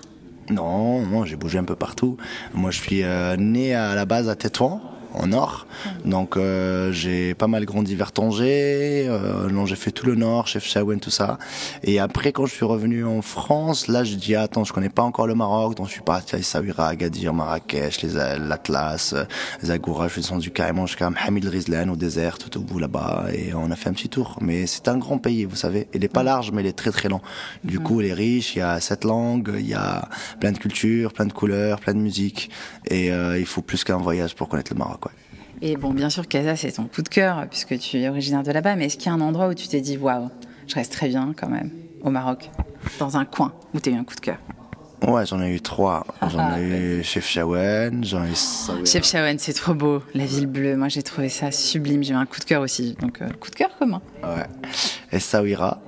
Non, 0.49 1.01
moi 1.01 1.25
j'ai 1.25 1.35
bougé 1.35 1.59
un 1.59 1.63
peu 1.65 1.75
partout. 1.75 2.17
Moi 2.53 2.71
je 2.71 2.81
suis 2.81 3.03
euh, 3.03 3.35
né 3.35 3.75
à 3.75 3.93
la 3.93 4.05
base 4.05 4.29
à 4.29 4.35
Tétouan 4.35 4.81
en 5.13 5.27
nord. 5.27 5.65
Donc 6.05 6.37
euh, 6.37 6.91
j'ai 6.91 7.33
pas 7.33 7.47
mal 7.47 7.65
grandi 7.65 7.95
vers 7.95 8.11
Tanger, 8.11 9.07
euh, 9.07 9.49
non 9.49 9.65
j'ai 9.65 9.75
fait 9.75 9.91
tout 9.91 10.05
le 10.05 10.15
nord, 10.15 10.47
chef 10.47 10.65
Chaouen, 10.65 10.99
tout 10.99 11.09
ça. 11.09 11.37
Et 11.83 11.99
après 11.99 12.31
quand 12.31 12.45
je 12.45 12.53
suis 12.53 12.65
revenu 12.65 13.05
en 13.05 13.21
France, 13.21 13.87
là 13.87 14.03
je 14.03 14.15
dis 14.15 14.35
attends 14.35 14.63
je 14.63 14.73
connais 14.73 14.89
pas 14.89 15.03
encore 15.03 15.27
le 15.27 15.35
Maroc, 15.35 15.75
donc 15.75 15.87
je 15.87 15.93
suis 15.93 16.01
parti 16.01 16.35
à 16.35 16.39
Essaouira, 16.39 16.87
Agadir, 16.87 17.33
Marrakech, 17.33 18.01
les 18.01 18.09
l'Atlas, 18.37 19.15
Zagoura, 19.63 20.07
je 20.07 20.13
suis 20.13 20.21
descendu 20.21 20.51
carrément 20.51 20.85
jusqu'à 20.85 21.09
Hamid 21.25 21.45
Rizlan 21.45 21.89
au 21.89 21.95
désert, 21.95 22.37
tout 22.37 22.57
au 22.57 22.61
bout 22.61 22.79
là-bas, 22.79 23.25
et 23.33 23.53
on 23.53 23.71
a 23.71 23.75
fait 23.75 23.89
un 23.89 23.93
petit 23.93 24.09
tour. 24.09 24.37
Mais 24.41 24.67
c'est 24.67 24.87
un 24.87 24.97
grand 24.97 25.17
pays, 25.17 25.45
vous 25.45 25.55
savez. 25.55 25.87
Il 25.93 26.03
est 26.03 26.09
pas 26.09 26.23
large, 26.23 26.51
mais 26.51 26.61
il 26.61 26.67
est 26.67 26.77
très 26.77 26.91
très 26.91 27.09
long. 27.09 27.21
Du 27.63 27.79
coup, 27.79 28.01
il 28.01 28.07
est 28.07 28.13
riche, 28.13 28.55
il 28.55 28.59
y 28.59 28.61
a 28.61 28.79
sept 28.79 29.03
langues, 29.03 29.51
il 29.57 29.67
y 29.67 29.73
a 29.73 30.09
plein 30.39 30.51
de 30.51 30.57
cultures, 30.57 31.13
plein 31.13 31.25
de 31.25 31.33
couleurs, 31.33 31.79
plein 31.79 31.93
de 31.93 31.99
musique, 31.99 32.49
et 32.85 33.11
euh, 33.11 33.39
il 33.39 33.45
faut 33.45 33.61
plus 33.61 33.83
qu'un 33.83 33.97
voyage 33.97 34.35
pour 34.35 34.49
connaître 34.49 34.73
le 34.73 34.79
Maroc. 34.79 35.05
Ouais. 35.05 35.08
Et 35.61 35.75
bon, 35.75 35.91
bien 35.91 36.09
sûr, 36.09 36.27
Casa, 36.27 36.55
c'est 36.55 36.71
ton 36.71 36.85
coup 36.85 37.01
de 37.01 37.09
cœur, 37.09 37.45
puisque 37.49 37.77
tu 37.79 37.97
es 37.97 38.07
originaire 38.09 38.43
de 38.43 38.51
là-bas, 38.51 38.75
mais 38.75 38.85
est-ce 38.85 38.97
qu'il 38.97 39.07
y 39.07 39.09
a 39.09 39.13
un 39.13 39.21
endroit 39.21 39.49
où 39.49 39.53
tu 39.53 39.67
t'es 39.67 39.81
dit, 39.81 39.97
waouh, 39.97 40.29
je 40.67 40.75
reste 40.75 40.93
très 40.93 41.09
bien 41.09 41.33
quand 41.35 41.49
même, 41.49 41.71
au 42.01 42.09
Maroc, 42.09 42.49
dans 42.99 43.17
un 43.17 43.25
coin 43.25 43.53
où 43.73 43.79
tu 43.79 43.89
as 43.89 43.93
eu 43.93 43.95
un 43.95 44.03
coup 44.03 44.15
de 44.15 44.21
cœur? 44.21 44.37
Ouais, 45.05 45.25
j'en 45.25 45.41
ai 45.41 45.53
eu 45.53 45.61
trois. 45.61 46.05
J'en 46.29 46.57
ai 46.57 46.61
eu 46.61 47.03
Chef 47.03 47.25
Shawen, 47.25 48.03
j'en 48.03 48.25
ai 48.25 48.31
eu. 48.31 48.85
Chef 48.85 49.05
Shawen, 49.05 49.39
c'est 49.39 49.53
trop 49.53 49.73
beau. 49.73 50.03
La 50.13 50.25
ville 50.25 50.47
bleue, 50.47 50.75
moi 50.75 50.89
j'ai 50.89 51.03
trouvé 51.03 51.29
ça 51.29 51.51
sublime. 51.51 52.03
J'ai 52.03 52.13
eu 52.13 52.17
un 52.17 52.25
coup 52.25 52.39
de 52.39 52.43
cœur 52.43 52.61
aussi. 52.61 52.95
Donc, 52.99 53.21
euh, 53.21 53.29
coup 53.39 53.49
de 53.49 53.55
cœur 53.55 53.69
commun. 53.79 54.01
Ouais. 54.23 54.45
Et 55.13 55.19
Sawira, 55.19 55.81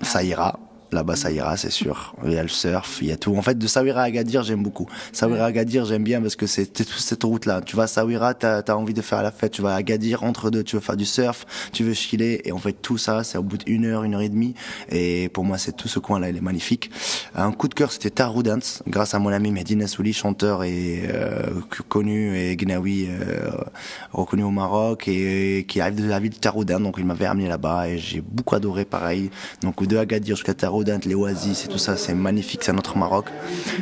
ça 0.00 0.22
ira. 0.22 0.60
Là-bas, 0.92 1.16
ça 1.16 1.32
ira, 1.32 1.56
c'est 1.56 1.70
sûr. 1.70 2.14
Il 2.24 2.32
y 2.32 2.38
a 2.38 2.42
le 2.42 2.48
surf, 2.48 2.98
il 3.00 3.08
y 3.08 3.12
a 3.12 3.16
tout. 3.16 3.34
En 3.34 3.42
fait, 3.42 3.56
de 3.56 3.66
Sawira 3.66 4.02
à 4.02 4.04
Agadir, 4.04 4.42
j'aime 4.42 4.62
beaucoup. 4.62 4.86
Sawira 5.12 5.46
à 5.46 5.48
Agadir, 5.48 5.86
j'aime 5.86 6.04
bien 6.04 6.20
parce 6.20 6.36
que 6.36 6.46
c'est 6.46 6.66
toute 6.66 6.88
cette 6.88 7.22
route-là. 7.22 7.62
Tu 7.62 7.76
vas 7.76 7.84
à 7.84 7.86
Sawira, 7.86 8.34
t'as 8.34 8.60
as 8.60 8.76
envie 8.76 8.92
de 8.92 9.00
faire 9.00 9.22
la 9.22 9.30
fête. 9.30 9.52
Tu 9.52 9.62
vas 9.62 9.74
à 9.74 9.76
Agadir, 9.76 10.22
entre 10.22 10.50
deux, 10.50 10.62
tu 10.62 10.76
veux 10.76 10.82
faire 10.82 10.96
du 10.96 11.06
surf, 11.06 11.46
tu 11.72 11.82
veux 11.82 11.94
chiller. 11.94 12.46
Et 12.46 12.52
en 12.52 12.58
fait, 12.58 12.74
tout 12.74 12.98
ça, 12.98 13.24
c'est 13.24 13.38
au 13.38 13.42
bout 13.42 13.56
d'une 13.56 13.86
heure, 13.86 14.04
une 14.04 14.14
heure 14.14 14.20
et 14.20 14.28
demie. 14.28 14.54
Et 14.90 15.30
pour 15.30 15.44
moi, 15.44 15.56
c'est 15.56 15.72
tout 15.72 15.88
ce 15.88 15.98
coin-là, 15.98 16.28
il 16.28 16.36
est 16.36 16.42
magnifique. 16.42 16.90
Un 17.34 17.52
coup 17.52 17.68
de 17.68 17.74
cœur, 17.74 17.90
c'était 17.90 18.10
Taroudans, 18.10 18.60
grâce 18.86 19.14
à 19.14 19.18
mon 19.18 19.30
ami 19.30 19.50
Mehdi 19.50 19.76
Souli, 19.88 20.12
chanteur 20.12 20.62
et 20.64 21.04
euh, 21.08 21.46
connu 21.88 22.36
et 22.36 22.56
gnawi, 22.56 23.08
euh, 23.08 23.50
reconnu 24.12 24.42
au 24.42 24.50
Maroc 24.50 25.08
et, 25.08 25.64
qui 25.66 25.80
arrive 25.80 26.02
de 26.02 26.08
la 26.08 26.20
ville 26.20 26.32
de 26.32 26.36
Taroudan. 26.36 26.80
Donc, 26.80 26.96
il 26.98 27.06
m'avait 27.06 27.26
amené 27.26 27.48
là-bas 27.48 27.88
et 27.88 27.98
j'ai 27.98 28.20
beaucoup 28.20 28.54
adoré, 28.54 28.84
pareil. 28.84 29.30
Donc, 29.62 29.82
de 29.86 29.96
Agadir 29.96 30.36
jusqu'à 30.36 30.54
Les 30.84 31.14
oasis 31.14 31.64
et 31.64 31.68
tout 31.68 31.78
ça, 31.78 31.96
c'est 31.96 32.14
magnifique, 32.14 32.64
c'est 32.64 32.72
notre 32.72 32.96
Maroc. 32.98 33.26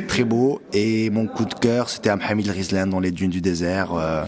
Très 0.06 0.24
beau. 0.24 0.60
Et 0.72 1.08
mon 1.10 1.26
coup 1.26 1.46
de 1.46 1.54
cœur, 1.54 1.88
c'était 1.88 2.10
à 2.10 2.16
Mohamed 2.16 2.48
Rizlan 2.48 2.86
dans 2.86 3.00
les 3.00 3.10
dunes 3.10 3.30
du 3.30 3.40
désert, 3.40 3.94
euh, 3.94 4.24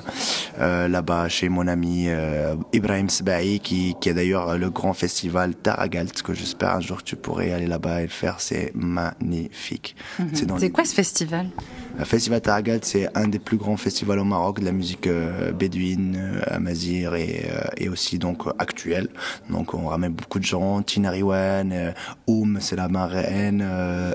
euh, 0.59 0.89
là-bas 0.89 1.29
chez 1.29 1.49
mon 1.49 1.67
ami 1.69 2.07
euh, 2.09 2.55
Ibrahim 2.73 3.11
Sbaï, 3.11 3.61
qui, 3.61 3.95
qui 4.01 4.09
est 4.09 4.15
d'ailleurs 4.15 4.57
le 4.57 4.71
grand 4.71 4.95
festival 4.95 5.55
Taragalt, 5.55 6.23
que 6.23 6.33
j'espère 6.33 6.77
un 6.77 6.81
jour 6.81 7.03
tu 7.03 7.15
pourrais 7.17 7.53
aller 7.53 7.67
là-bas 7.67 8.01
et 8.01 8.05
le 8.05 8.09
faire. 8.09 8.41
C'est 8.41 8.73
magnifique. 8.75 9.95
Mhm. 10.19 10.59
C'est 10.59 10.71
quoi 10.71 10.85
ce 10.85 10.95
festival? 10.95 11.49
Le 11.99 12.05
Festival 12.05 12.41
Taragat, 12.41 12.79
c'est 12.83 13.09
un 13.15 13.29
des 13.29 13.39
plus 13.39 13.59
grands 13.59 13.77
festivals 13.77 14.19
au 14.19 14.25
Maroc 14.25 14.61
de 14.61 14.65
la 14.65 14.73
musique 14.73 15.07
euh, 15.07 15.53
bédouine, 15.53 16.17
euh, 16.17 16.41
amazir 16.47 17.15
et, 17.15 17.51
euh, 17.51 17.61
et 17.77 17.89
aussi 17.89 18.19
donc 18.19 18.43
actuelle. 18.59 19.09
Donc 19.51 19.75
on 19.75 19.87
ramène 19.87 20.13
beaucoup 20.13 20.39
de 20.39 20.45
gens. 20.45 20.83
Tina 20.83 21.11
Riwan, 21.11 21.95
Oum, 22.27 22.59
c'est 22.61 22.77
la 22.77 22.89
marraine, 22.89 23.63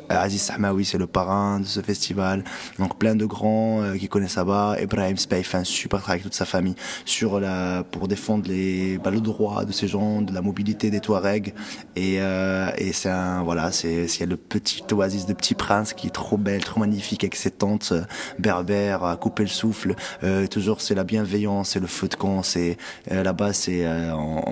Aziz 0.09 0.41
Sahmaoui, 0.41 0.85
c'est 0.85 0.97
le 0.97 1.07
parrain 1.07 1.59
de 1.59 1.65
ce 1.65 1.81
festival. 1.81 2.43
Donc 2.79 2.97
plein 2.97 3.15
de 3.15 3.25
grands 3.25 3.83
qui 3.97 4.07
connaissent 4.07 4.37
là-bas. 4.37 4.77
Ibrahim 4.81 5.17
Spey 5.17 5.43
fait 5.43 5.57
un 5.57 5.63
super 5.63 5.99
travail 5.99 6.15
avec 6.15 6.23
toute 6.23 6.33
sa 6.33 6.45
famille 6.45 6.75
sur 7.05 7.39
la 7.39 7.83
pour 7.83 8.07
défendre 8.07 8.47
les 8.47 8.97
bah, 8.97 9.11
le 9.11 9.21
droit 9.21 9.65
de 9.65 9.71
ces 9.71 9.87
gens, 9.87 10.21
de 10.21 10.33
la 10.33 10.41
mobilité 10.41 10.89
des 10.89 10.99
Touaregs. 10.99 11.53
Et, 11.95 12.15
et 12.15 12.93
c'est 12.93 13.09
un 13.09 13.43
voilà, 13.43 13.71
c'est 13.71 14.07
a 14.21 14.25
le 14.25 14.37
petit 14.37 14.83
oasis 14.91 15.25
de 15.25 15.33
Petit 15.33 15.53
Prince 15.53 15.93
qui 15.93 16.07
est 16.07 16.11
trop 16.11 16.37
belle, 16.37 16.63
trop 16.63 16.79
magnifique 16.79 17.23
avec 17.23 17.35
ses 17.35 17.51
euh, 17.91 18.01
berbère 18.39 19.03
à 19.03 19.15
couper 19.17 19.43
le 19.43 19.49
souffle. 19.49 19.95
Euh, 20.23 20.47
toujours 20.47 20.81
c'est 20.81 20.95
la 20.95 21.03
bienveillance, 21.03 21.69
c'est 21.69 21.79
le 21.79 21.87
feu 21.87 22.07
de 22.07 22.15
camp. 22.15 22.43
C'est 22.43 22.77
euh, 23.11 23.23
là-bas, 23.23 23.53
c'est 23.53 23.85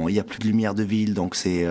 il 0.07 0.13
y 0.13 0.19
a 0.19 0.24
plus 0.24 0.39
de 0.39 0.45
lumière 0.45 0.75
de 0.75 0.84
ville, 0.84 1.13
donc 1.13 1.36
c'est 1.36 1.65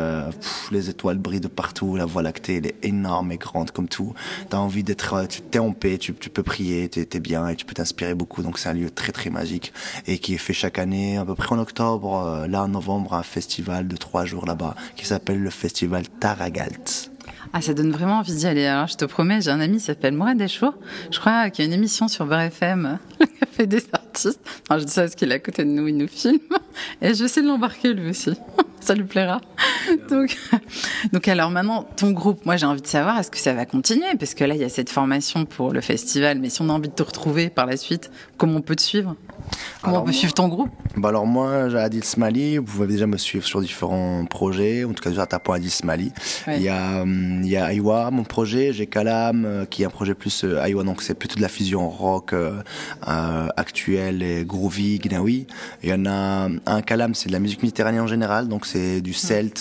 les 0.73 0.91
étoiles 0.91 1.19
brillent 1.19 1.41
de 1.41 1.49
partout. 1.49 1.97
La 1.97 2.05
voie 2.05 2.23
lactée, 2.23 2.57
elle 2.57 2.67
est 2.67 2.85
énorme 2.85 3.33
et 3.33 3.39
grande 3.39 3.71
comme 3.71 3.89
tout. 3.89 4.15
T'as 4.49 4.59
envie 4.59 4.83
d'être, 4.83 5.27
tu 5.29 5.41
t'es 5.41 5.59
en 5.59 5.73
paix, 5.73 5.99
tu, 5.99 6.15
tu 6.15 6.31
peux 6.31 6.43
prier, 6.43 6.89
t'es 6.89 7.09
es 7.15 7.21
bien 7.21 7.49
et 7.49 7.57
tu 7.57 7.65
peux 7.65 7.75
t'inspirer 7.75 8.15
beaucoup. 8.15 8.43
Donc 8.43 8.59
c'est 8.59 8.69
un 8.69 8.75
lieu 8.75 8.91
très 8.91 9.13
très 9.13 9.31
magique 9.31 9.73
et 10.07 10.19
qui 10.19 10.35
est 10.35 10.39
fait 10.39 10.53
chaque 10.53 10.79
année, 10.79 11.17
à 11.17 11.25
peu 11.25 11.35
près 11.35 11.55
en 11.55 11.59
octobre, 11.59 12.47
là 12.49 12.65
en 12.65 12.69
novembre, 12.69 13.15
un 13.15 13.23
festival 13.23 13.87
de 13.89 13.97
trois 13.97 14.25
jours 14.25 14.47
là-bas 14.47 14.75
qui 14.97 15.07
s'appelle 15.07 15.41
le 15.41 15.51
festival 15.51 16.09
Taragalt. 16.09 17.14
Ah, 17.53 17.61
ça 17.61 17.75
donne 17.75 17.91
vraiment 17.91 18.19
envie 18.19 18.35
d'y 18.35 18.47
aller. 18.47 18.67
Alors, 18.67 18.89
je 18.89 18.97
te 18.97 19.05
promets, 19.05 19.41
j'ai 19.41 19.51
un 19.51 19.61
ami 19.61 19.79
qui 19.79 19.85
s'appelle 19.85 20.15
Mourad 20.15 20.37
Dechour. 20.37 20.75
Je 21.11 21.19
crois 21.19 21.51
qu'il 21.51 21.65
y 21.65 21.69
a 21.69 21.71
une 21.71 21.77
émission 21.77 22.09
sur 22.09 22.27
Beurre 22.27 22.41
FM, 22.41 22.99
le 23.21 23.27
café 23.27 23.67
des 23.67 23.85
artistes. 23.93 24.41
je 24.71 24.85
dis 24.85 24.93
ça 24.93 25.03
parce 25.03 25.15
qu'il 25.15 25.31
est 25.31 25.37
à 25.37 25.39
côté 25.39 25.65
de 25.65 25.71
nous, 25.71 25.87
il 25.89 25.97
nous 25.97 26.09
filme. 26.09 26.39
Et 27.03 27.15
je 27.15 27.21
vais 27.21 27.25
essayer 27.27 27.43
de 27.43 27.49
l'embarquer 27.49 27.93
lui 27.93 28.11
aussi. 28.11 28.33
ça 28.81 28.95
lui 28.95 29.05
plaira. 29.05 29.41
Donc, 30.11 30.37
donc 31.13 31.29
alors 31.29 31.51
maintenant, 31.51 31.87
ton 31.97 32.11
groupe, 32.11 32.45
moi 32.47 32.57
j'ai 32.57 32.67
envie 32.67 32.83
de 32.83 32.87
savoir, 32.87 33.19
est-ce 33.19 33.31
que 33.31 33.39
ça 33.39 33.55
va 33.55 33.65
continuer? 33.65 34.15
Parce 34.19 34.35
que 34.35 34.45
là, 34.45 34.55
il 34.55 34.61
y 34.61 34.65
a 34.65 34.69
cette 34.69 34.91
formation 34.91 35.45
pour 35.45 35.73
le 35.73 35.81
festival, 35.81 36.39
mais 36.39 36.49
si 36.49 36.63
on 36.63 36.69
a 36.69 36.73
envie 36.73 36.89
de 36.89 36.95
te 36.95 37.03
retrouver 37.03 37.51
par 37.51 37.67
la 37.67 37.77
suite, 37.77 38.11
comment 38.37 38.57
on 38.57 38.61
peut 38.61 38.77
te 38.77 38.83
suivre? 38.83 39.17
Comment 39.83 40.01
on 40.01 40.05
peut 40.05 40.13
suivre 40.13 40.33
ton 40.33 40.49
groupe? 40.49 40.71
Bah 40.97 41.11
Alors 41.11 41.27
moi, 41.27 41.69
j'ai 41.69 41.79
Adil 41.79 42.05
Smali, 42.05 42.59
vous 42.59 42.65
pouvez 42.65 42.87
déjà 42.87 43.07
me 43.07 43.19
suivre 43.19 43.45
sur 43.45 43.61
différents 43.61 44.25
projets, 44.25 44.85
en 44.85 44.93
tout 44.93 45.03
cas 45.03 45.11
déjà 45.11 45.27
tapant 45.27 45.53
Adil 45.53 45.71
Smali. 45.71 46.13
Il 46.49 46.63
y 46.63 46.69
a 46.69 47.05
il 47.05 47.47
y 47.47 47.57
a 47.57 48.11
mon 48.11 48.25
projet, 48.25 48.73
j'ai 48.73 48.87
Kalam, 48.87 49.45
euh, 49.45 49.65
qui 49.67 49.83
est 49.83 49.87
un 49.87 49.91
projet 49.91 50.15
plus 50.15 50.45
euh, 50.45 50.83
donc 50.85 51.03
c'est 51.03 51.15
plutôt 51.15 51.37
de 51.37 51.43
la 51.43 51.49
fusion 51.49 51.89
rock 51.89 52.33
euh, 52.33 52.63
euh 53.09 53.49
actuelle 53.57 54.23
et 54.23 54.45
groovy, 54.45 54.99
gnawi. 54.99 55.47
Il 55.83 55.91
y 55.91 55.93
en 55.93 56.07
a 56.07 56.49
un 56.67 56.83
Kalam, 56.83 57.15
c'est 57.15 57.29
de 57.29 57.33
la 57.33 57.41
musique 57.41 57.63
méditerranéenne 57.63 58.03
en 58.03 58.07
général, 58.07 58.49
donc 58.49 58.67
c'est 58.67 59.01
du 59.01 59.13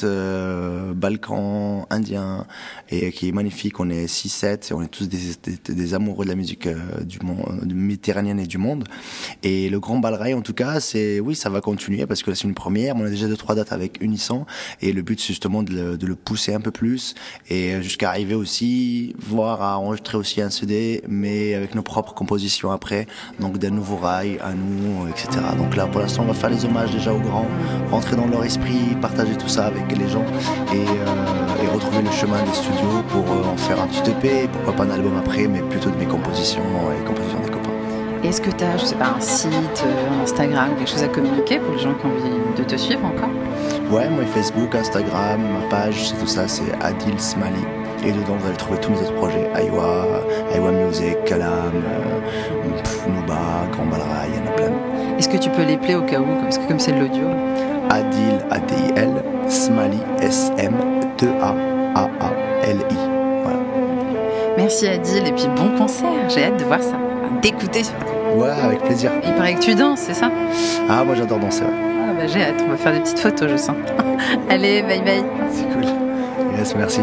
celte, 0.04 0.96
balkan, 0.96 1.88
indien, 1.90 2.46
et 2.90 3.12
qui 3.12 3.30
est 3.30 3.32
magnifique. 3.32 3.80
On 3.80 3.90
est 3.90 4.06
6-7, 4.06 4.72
et 4.72 4.74
on 4.74 4.82
est 4.82 4.88
tous 4.88 5.08
des, 5.08 5.94
amoureux 5.94 6.26
de 6.26 6.30
la 6.30 6.36
musique 6.36 6.68
du 7.06 7.20
monde, 7.20 7.74
méditerranéenne 7.74 8.40
et 8.40 8.48
du 8.48 8.58
monde. 8.58 8.86
Et 9.44 9.70
le 9.70 9.80
Grand 9.80 10.00
Balrail, 10.00 10.34
en 10.34 10.42
tout 10.42 10.54
cas, 10.54 10.80
c'est 10.80 11.20
oui, 11.20 11.36
ça 11.36 11.50
va 11.50 11.62
continuer 11.62 12.06
parce 12.06 12.24
que 12.24 12.34
c'est 12.34 12.48
une 12.48 12.54
première. 12.54 12.96
On 12.96 13.06
a 13.06 13.10
déjà 13.10 13.28
deux 13.28 13.38
trois 13.38 13.56
dates 13.56 13.72
avec 13.72 14.02
Unisson 14.02 14.46
et 14.82 14.94
le 14.94 15.02
but 15.02 15.20
c'est 15.20 15.28
justement 15.28 15.64
de 15.64 15.74
le, 15.74 15.98
de 15.98 16.06
le, 16.06 16.16
pousser 16.16 16.54
un 16.54 16.62
peu 16.62 16.72
plus 16.72 17.16
et 17.50 17.82
jusqu'à 17.82 18.10
arriver 18.10 18.36
aussi 18.36 19.16
voir 19.20 19.62
à 19.62 19.78
enregistrer 19.78 20.18
aussi 20.18 20.42
un 20.42 20.50
CD, 20.50 21.02
mais 21.08 21.54
avec 21.54 21.76
nos 21.76 21.82
propres 21.82 22.14
compositions 22.14 22.72
après, 22.72 23.08
donc 23.40 23.58
des 23.58 23.72
nouveaux 23.72 23.98
rails 23.98 24.40
à 24.42 24.54
nous, 24.54 25.08
etc. 25.08 25.30
Donc 25.58 25.76
là, 25.76 25.88
pour 25.88 26.02
l'instant, 26.02 26.24
on 26.24 26.28
va 26.28 26.34
faire 26.34 26.50
les 26.50 26.66
hommages 26.66 26.92
déjà 26.92 27.14
aux 27.14 27.20
grands, 27.20 27.48
rentrer 27.92 28.16
dans 28.16 28.28
leur 28.28 28.44
esprit, 28.44 28.96
partager 29.02 29.36
tout 29.38 29.50
ça 29.50 29.66
avec 29.66 29.93
les 29.96 30.10
gens 30.10 30.26
et, 30.74 30.78
euh, 30.78 31.64
et 31.64 31.68
retrouver 31.74 32.02
le 32.02 32.12
chemin 32.12 32.42
des 32.44 32.54
studios 32.54 33.04
pour 33.10 33.24
euh, 33.24 33.54
en 33.54 33.58
faire 33.58 33.82
un 33.82 33.88
petit 33.88 34.12
EP, 34.12 34.48
pourquoi 34.52 34.74
pas 34.74 34.84
un 34.84 34.96
album 34.96 35.14
après, 35.18 35.48
mais 35.48 35.60
plutôt 35.62 35.90
de 35.90 35.98
mes 35.98 36.06
compositions 36.06 36.64
et 36.92 37.04
compositions 37.06 37.40
des 37.40 37.52
copains. 37.52 37.70
Est-ce 38.24 38.40
que 38.40 38.52
tu 38.52 38.64
as, 38.64 38.78
je 38.78 38.86
sais 38.86 38.96
pas, 38.96 39.16
un 39.18 39.20
site, 39.20 39.52
un 39.52 40.20
euh, 40.20 40.24
Instagram, 40.24 40.70
quelque 40.78 40.90
chose 40.90 41.04
à 41.04 41.10
communiquer 41.10 41.60
pour 41.60 41.74
les 41.74 41.80
gens 41.80 41.94
qui 41.94 42.06
ont 42.06 42.10
envie 42.10 42.58
de 42.58 42.64
te 42.64 42.76
suivre 42.78 43.04
encore? 43.06 43.30
Ouais, 43.92 44.10
moi 44.10 44.24
Facebook, 44.34 44.74
Instagram, 44.74 45.42
ma 45.42 45.68
page, 45.68 46.10
c'est 46.10 46.20
tout 46.20 46.28
ça, 46.28 46.48
c'est 46.48 46.72
Adil 46.82 47.20
Smali. 47.20 47.66
Et 48.06 48.12
dedans, 48.12 48.36
vous 48.40 48.48
allez 48.48 48.58
trouver 48.58 48.80
tous 48.80 48.92
mes 48.92 48.98
autres 48.98 49.16
projets. 49.16 49.50
Aiwa, 49.56 50.06
Aiwa 50.54 50.72
Music, 50.72 51.24
Kalam, 51.26 51.74
euh, 51.76 53.10
Nuba, 53.10 53.68
Grand 53.72 53.86
Balra, 53.86 54.26
il 54.28 54.36
y 54.36 54.40
en 54.40 54.52
a 54.52 54.56
plein. 54.56 55.18
Est-ce 55.18 55.28
que 55.28 55.38
tu 55.38 55.50
peux 55.50 55.64
les 55.64 55.78
plaire 55.78 56.00
au 56.00 56.06
cas 56.06 56.20
où? 56.20 56.42
Parce 56.42 56.58
que 56.58 56.68
comme 56.68 56.80
c'est 56.80 56.94
de 56.94 57.00
l'audio. 57.00 57.28
Adil, 57.90 58.40
A-D-I-L, 58.50 59.24
Smali, 59.54 60.00
S-M-T-A-A-A-L-I. 60.20 60.76
Voilà. 63.44 63.60
Merci 64.58 64.88
Adil, 64.88 65.28
et 65.28 65.32
puis 65.32 65.48
bon 65.56 65.78
concert. 65.78 66.10
J'ai 66.30 66.46
hâte 66.46 66.58
de 66.58 66.66
voir 66.66 66.82
ça, 66.82 66.98
d'écouter. 67.42 67.84
Ouais, 68.36 68.50
avec 68.64 68.82
plaisir. 68.82 69.12
Il 69.24 69.34
paraît 69.34 69.54
que 69.54 69.60
tu 69.60 69.76
danses, 69.76 70.00
c'est 70.00 70.16
ça? 70.16 70.32
Ah, 70.90 71.04
moi 71.04 71.14
j'adore 71.16 71.38
danser. 71.40 71.64
Ah, 71.68 72.14
bah 72.18 72.26
j'ai 72.26 72.42
hâte, 72.42 72.64
on 72.66 72.72
va 72.72 72.78
faire 72.78 72.94
des 72.94 73.02
petites 73.02 73.20
photos, 73.20 73.52
je 73.52 73.58
sens. 73.58 73.76
Allez, 74.50 74.82
bye 74.82 75.02
bye. 75.02 75.24
C'est 75.52 75.70
cool. 75.72 75.86
Yes, 76.58 76.76
merci. 76.76 77.02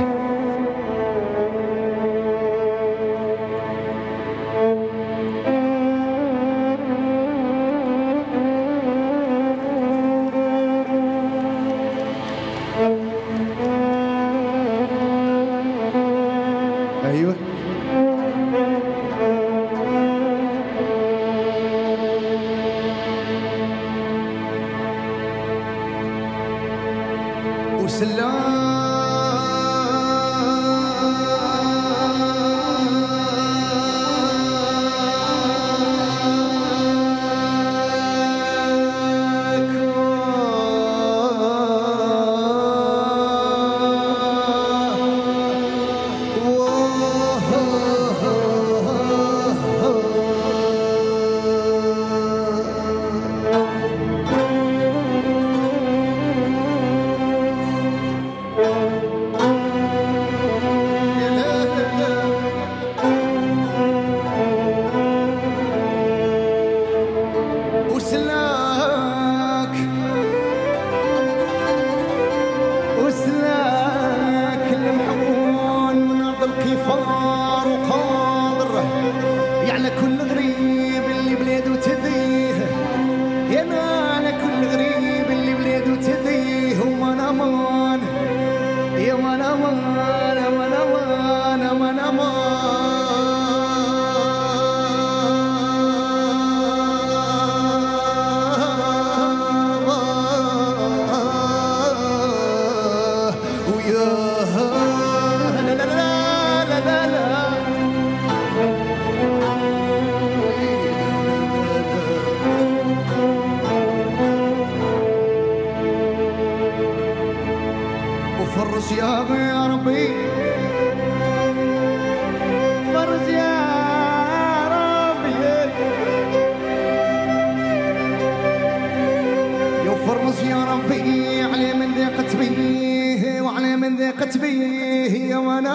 علي 131.53 131.75
من 131.75 131.95
ذيقت 131.95 132.37
بيه 132.37 133.41
وعلي 133.41 133.77
من 133.77 133.97
ذيقت 133.97 134.39
بيه 134.39 135.31
يا 135.31 135.39
أمان 135.39 135.67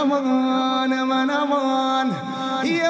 أمان 1.30 2.12
يا 2.66 2.90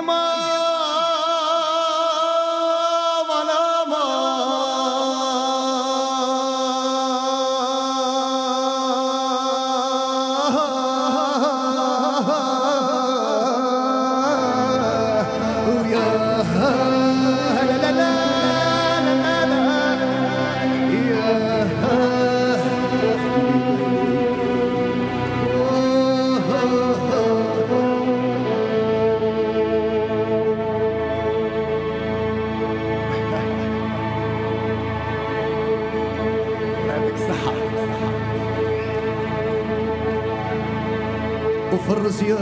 وفرج 41.76 42.22
يا 42.28 42.38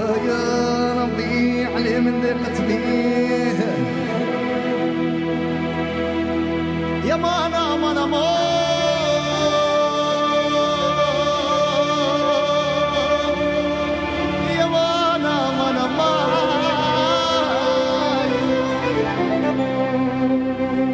ربي 1.03 1.65
عليه 1.65 1.99
من 1.99 2.21
ذقت 2.21 2.61
بيه 2.61 3.59
يا 7.09 7.15
مانا 7.15 7.75
مانا 7.75 8.05
مانا 8.05 8.33
مانا 15.57 15.85
مانا 15.97 16.43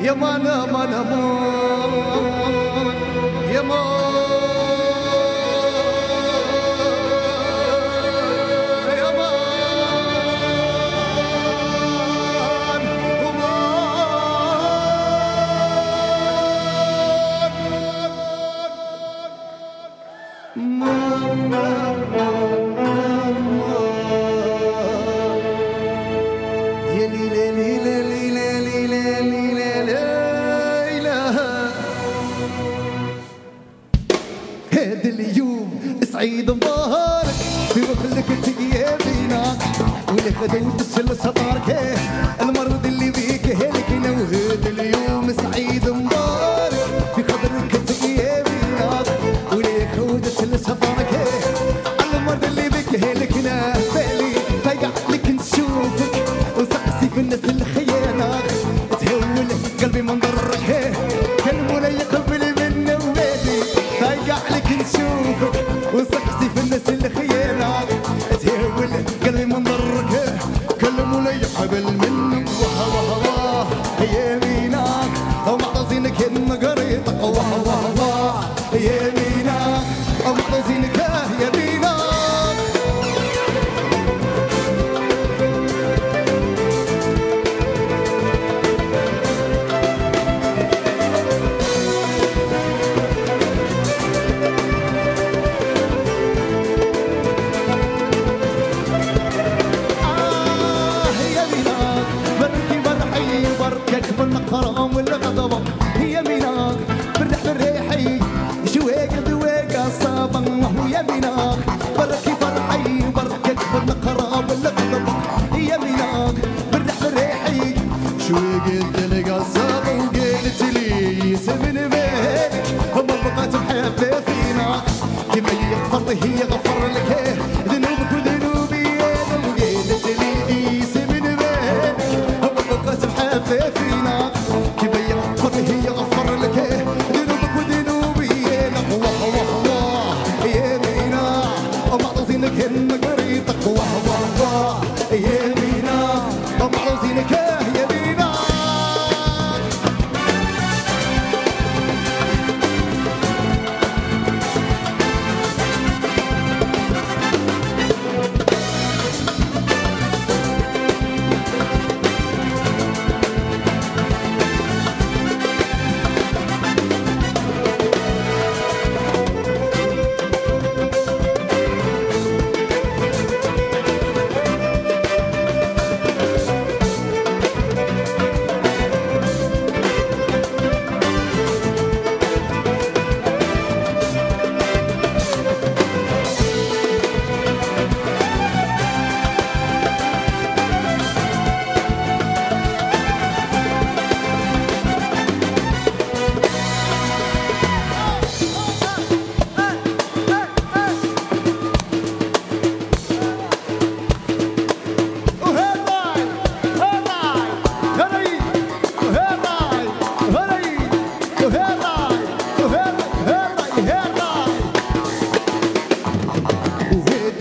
يمان 0.01 0.43
مانا 0.74 1.01
مانا 1.01 1.01
مانا 3.62 4.09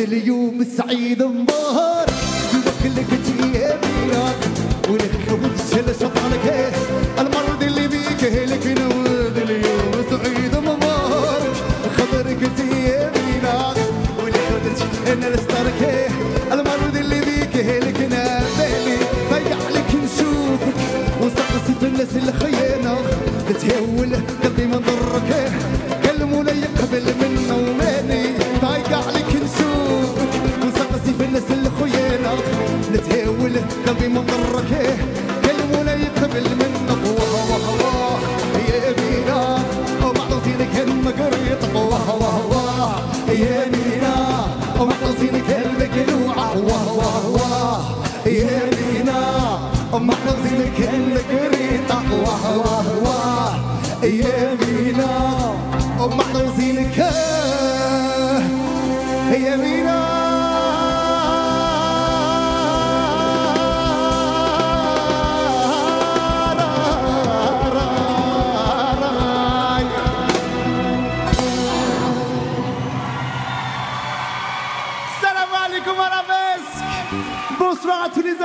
اليوم 0.00 0.60
السعيد 0.60 1.22
مبارك 1.22 2.12
يوكلك 2.54 3.06
تيابينك 3.26 4.36
ولك 4.90 5.10
شل 5.70 5.94
شطانك 6.00 6.72
المرض 7.18 7.62
اللي 7.62 7.88
بيك 7.88 8.24
هلك 8.24 8.66
نود 8.66 9.36
اليوم 9.36 9.92
سعيد 10.10 10.56
مبارك 10.56 11.56
خضرك 11.98 12.50
تيابينك 12.56 13.76
ولك 14.24 14.62
أنا 15.12 15.28
الستارك 15.28 16.10
المرض 16.52 16.96
اللي 16.96 17.20
بيك 17.20 17.56
هلك 17.56 18.00
نابالي 18.00 18.98
ضيع 19.30 19.58
لك 19.70 19.90
نشوفك 19.94 20.78
وسقسي 21.22 21.74
في 21.80 21.86
الناس 21.86 22.16
الخيانة 22.16 22.96
تهول 23.62 24.16
قلبي 24.44 24.66
من 24.66 24.78
ضرك. 24.78 25.52
الأرض 32.32 32.44
نتهاول 32.94 33.52
قلبي 33.86 34.08
من 34.08 34.26
ضركه 34.26 34.96
كل 35.44 35.78
ولا 35.78 35.94
يقبل 35.94 36.44
من 36.60 36.72
أبوه 36.90 37.54
وخواه 37.54 38.18
يا 38.68 38.90
أبينا 38.90 39.58
بعض 40.02 40.40
فينك 40.44 40.74
هالمقر 40.76 41.37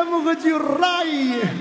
estamos 0.03 0.25
o 0.51 0.57
Rai. 0.59 1.52